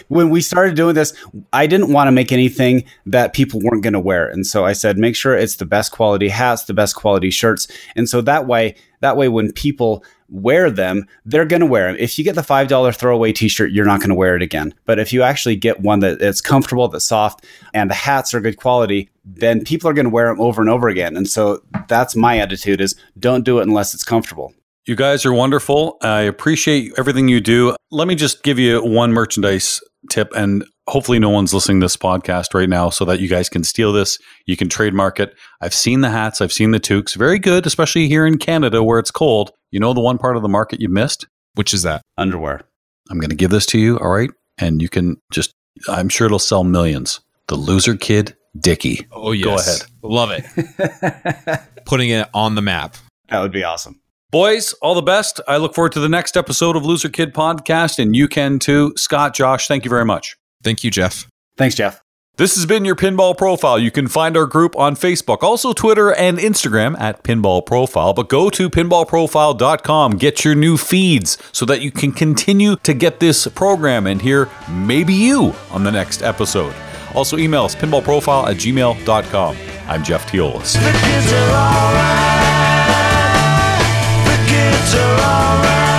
when 0.08 0.30
we 0.30 0.40
started 0.40 0.76
doing 0.76 0.94
this, 0.94 1.14
I 1.52 1.66
didn't 1.66 1.92
want 1.92 2.08
to 2.08 2.12
make 2.12 2.32
anything 2.32 2.84
that 3.06 3.32
people 3.32 3.60
weren't 3.62 3.82
going 3.82 3.94
to 3.94 4.00
wear, 4.00 4.28
and 4.28 4.46
so 4.46 4.64
I 4.64 4.72
said, 4.72 4.98
make 4.98 5.16
sure 5.16 5.36
it's 5.36 5.56
the 5.56 5.66
best 5.66 5.92
quality 5.92 6.28
hats, 6.28 6.64
the 6.64 6.74
best 6.74 6.94
quality 6.96 7.30
shirts, 7.30 7.68
and 7.96 8.08
so 8.08 8.20
that 8.22 8.46
way, 8.46 8.74
that 9.00 9.16
way, 9.16 9.28
when 9.28 9.52
people 9.52 10.04
wear 10.30 10.70
them, 10.70 11.06
they're 11.24 11.44
going 11.44 11.60
to 11.60 11.66
wear 11.66 11.88
them. 11.88 11.96
If 11.98 12.18
you 12.18 12.24
get 12.24 12.34
the 12.34 12.42
five 12.42 12.68
dollar 12.68 12.92
throwaway 12.92 13.32
T-shirt, 13.32 13.72
you're 13.72 13.84
not 13.84 14.00
going 14.00 14.10
to 14.10 14.14
wear 14.14 14.36
it 14.36 14.42
again. 14.42 14.72
But 14.84 14.98
if 14.98 15.12
you 15.12 15.22
actually 15.22 15.56
get 15.56 15.80
one 15.80 16.00
that 16.00 16.22
it's 16.22 16.40
comfortable, 16.40 16.86
that's 16.88 17.04
soft, 17.04 17.44
and 17.74 17.90
the 17.90 17.94
hats 17.94 18.32
are 18.32 18.40
good 18.40 18.56
quality, 18.56 19.10
then 19.24 19.64
people 19.64 19.90
are 19.90 19.94
going 19.94 20.04
to 20.04 20.10
wear 20.10 20.28
them 20.28 20.40
over 20.40 20.60
and 20.60 20.70
over 20.70 20.88
again. 20.88 21.16
And 21.16 21.28
so 21.28 21.62
that's 21.88 22.14
my 22.14 22.38
attitude: 22.38 22.80
is 22.80 22.94
don't 23.18 23.44
do 23.44 23.58
it 23.58 23.62
unless 23.62 23.94
it's 23.94 24.04
comfortable. 24.04 24.54
You 24.86 24.96
guys 24.96 25.26
are 25.26 25.32
wonderful. 25.32 25.98
I 26.02 26.22
appreciate 26.22 26.92
everything 26.96 27.28
you 27.28 27.40
do. 27.40 27.76
Let 27.90 28.08
me 28.08 28.14
just 28.14 28.42
give 28.42 28.58
you 28.58 28.82
one 28.82 29.12
merchandise 29.12 29.80
tip, 30.08 30.32
and 30.34 30.64
hopefully, 30.88 31.18
no 31.18 31.28
one's 31.28 31.52
listening 31.52 31.80
to 31.80 31.84
this 31.84 31.96
podcast 31.96 32.54
right 32.54 32.68
now 32.68 32.88
so 32.88 33.04
that 33.04 33.20
you 33.20 33.28
guys 33.28 33.48
can 33.48 33.62
steal 33.62 33.92
this. 33.92 34.18
You 34.46 34.56
can 34.56 34.68
trademark 34.68 35.20
it. 35.20 35.34
I've 35.60 35.74
seen 35.74 36.00
the 36.00 36.10
hats, 36.10 36.40
I've 36.40 36.52
seen 36.52 36.70
the 36.70 36.80
toques. 36.80 37.14
Very 37.14 37.38
good, 37.38 37.66
especially 37.66 38.08
here 38.08 38.26
in 38.26 38.38
Canada 38.38 38.82
where 38.82 38.98
it's 38.98 39.10
cold. 39.10 39.52
You 39.70 39.80
know 39.80 39.92
the 39.92 40.00
one 40.00 40.18
part 40.18 40.36
of 40.36 40.42
the 40.42 40.48
market 40.48 40.80
you 40.80 40.88
missed? 40.88 41.26
Which 41.54 41.74
is 41.74 41.82
that? 41.82 42.02
Underwear. 42.16 42.62
I'm 43.10 43.18
going 43.18 43.30
to 43.30 43.36
give 43.36 43.50
this 43.50 43.66
to 43.66 43.78
you, 43.78 43.98
all 43.98 44.10
right? 44.10 44.30
And 44.58 44.80
you 44.80 44.88
can 44.88 45.16
just, 45.30 45.52
I'm 45.88 46.08
sure 46.08 46.26
it'll 46.26 46.38
sell 46.38 46.64
millions. 46.64 47.20
The 47.48 47.56
Loser 47.56 47.96
Kid 47.96 48.36
Dicky. 48.58 49.06
Oh, 49.12 49.32
yes. 49.32 49.44
Go 49.44 49.56
ahead. 49.56 49.90
Love 50.02 50.30
it. 50.32 51.60
Putting 51.86 52.10
it 52.10 52.28
on 52.32 52.54
the 52.54 52.62
map. 52.62 52.96
That 53.28 53.40
would 53.40 53.52
be 53.52 53.64
awesome. 53.64 53.99
Boys, 54.30 54.74
all 54.74 54.94
the 54.94 55.02
best. 55.02 55.40
I 55.48 55.56
look 55.56 55.74
forward 55.74 55.92
to 55.92 56.00
the 56.00 56.08
next 56.08 56.36
episode 56.36 56.76
of 56.76 56.84
Loser 56.84 57.08
Kid 57.08 57.34
Podcast, 57.34 57.98
and 57.98 58.14
you 58.14 58.28
can 58.28 58.60
too. 58.60 58.92
Scott, 58.96 59.34
Josh, 59.34 59.66
thank 59.66 59.84
you 59.84 59.88
very 59.88 60.04
much. 60.04 60.36
Thank 60.62 60.84
you, 60.84 60.90
Jeff. 60.90 61.26
Thanks, 61.56 61.74
Jeff. 61.74 62.00
This 62.36 62.54
has 62.54 62.64
been 62.64 62.84
your 62.86 62.94
Pinball 62.96 63.36
Profile. 63.36 63.78
You 63.78 63.90
can 63.90 64.06
find 64.06 64.36
our 64.36 64.46
group 64.46 64.74
on 64.76 64.94
Facebook, 64.94 65.42
also 65.42 65.72
Twitter 65.72 66.14
and 66.14 66.38
Instagram 66.38 66.98
at 66.98 67.22
Pinball 67.22 67.66
Profile. 67.66 68.14
But 68.14 68.28
go 68.30 68.48
to 68.50 68.70
pinballprofile.com, 68.70 70.12
get 70.12 70.44
your 70.44 70.54
new 70.54 70.78
feeds 70.78 71.36
so 71.52 71.66
that 71.66 71.82
you 71.82 71.90
can 71.90 72.12
continue 72.12 72.76
to 72.76 72.94
get 72.94 73.20
this 73.20 73.46
program 73.48 74.06
and 74.06 74.22
hear 74.22 74.48
maybe 74.70 75.12
you 75.12 75.54
on 75.70 75.84
the 75.84 75.92
next 75.92 76.22
episode. 76.22 76.74
Also, 77.14 77.36
email 77.36 77.64
us 77.64 77.74
pinballprofile 77.74 78.46
at 78.48 78.56
gmail.com. 78.56 79.56
I'm 79.88 80.04
Jeff 80.04 80.30
Teolis 80.30 80.76
are 84.94 85.20
alright. 85.20 85.89